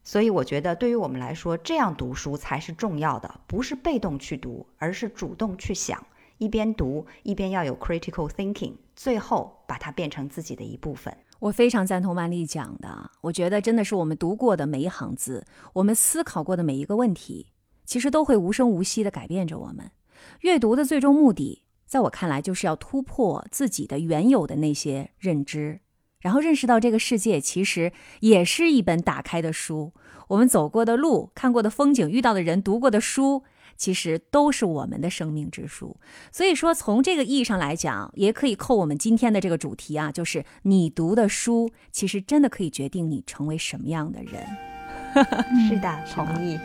[0.03, 6.05] 所以我觉得，对于我们来说，这样读书才是重要的，不是被动去读，而是主动去想，
[6.39, 11.17] 一边读一边要有 critical thinking，最后把它变成自己的一部分。
[11.39, 17.47] 我非常赞同曼丽讲的，我觉得真的是我们读过的每一行字，我们思考过的每一个问题，
[17.85, 19.91] 其实都会无声无息地改变着我们。
[20.41, 25.81] 阅读的最终目的，在我看来，就是要突破自己的原有的那些认知。
[26.21, 29.93] 然后认识到这个世界其实也是一本打开的书，
[30.29, 33.43] 我们走过的路、看过的风景、遇到的人、读过的书，
[33.77, 35.97] 其实都是我们的生命之书。
[36.31, 44.47] 所以说，从这个意义上来讲，也可以扣我们今天的这个主题啊，就是你读的书，其实真的可以决定你成为什么样的人。
[45.69, 46.59] 是的， 同意。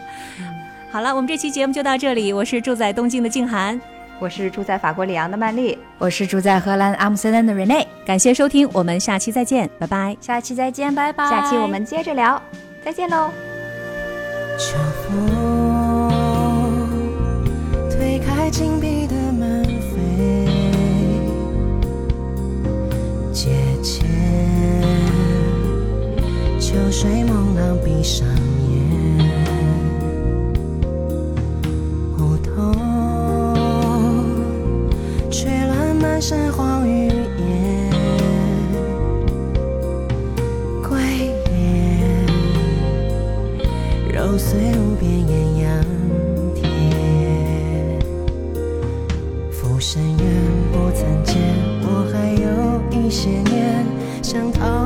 [0.92, 2.32] 好了，我们这期节目就到这里。
[2.32, 3.95] 我是住在东京的静涵。
[4.20, 7.86] 我是住在法国里昂的曼丽，我是住在荷兰阿姆斯特丹的 Rene。
[8.06, 10.16] 感谢收听，我们下期再见，拜拜。
[10.22, 11.30] 下期再见，拜拜。
[11.30, 12.42] 下期我们接着聊，
[12.84, 13.30] 再见喽。
[14.58, 16.10] 秋风
[17.92, 20.48] 推开紧闭的门扉，
[23.34, 23.50] 阶
[23.84, 24.08] 前
[26.58, 28.26] 秋水蒙浪闭上。
[36.20, 37.92] 山黄雨烟，
[40.82, 40.98] 归
[41.52, 42.26] 雁，
[44.14, 45.86] 揉碎无边艳阳
[46.56, 46.64] 天。
[49.52, 50.18] 浮生缘
[50.72, 51.36] 不曾见，
[51.84, 52.48] 我还有
[52.98, 53.86] 一些念，
[54.24, 54.85] 想逃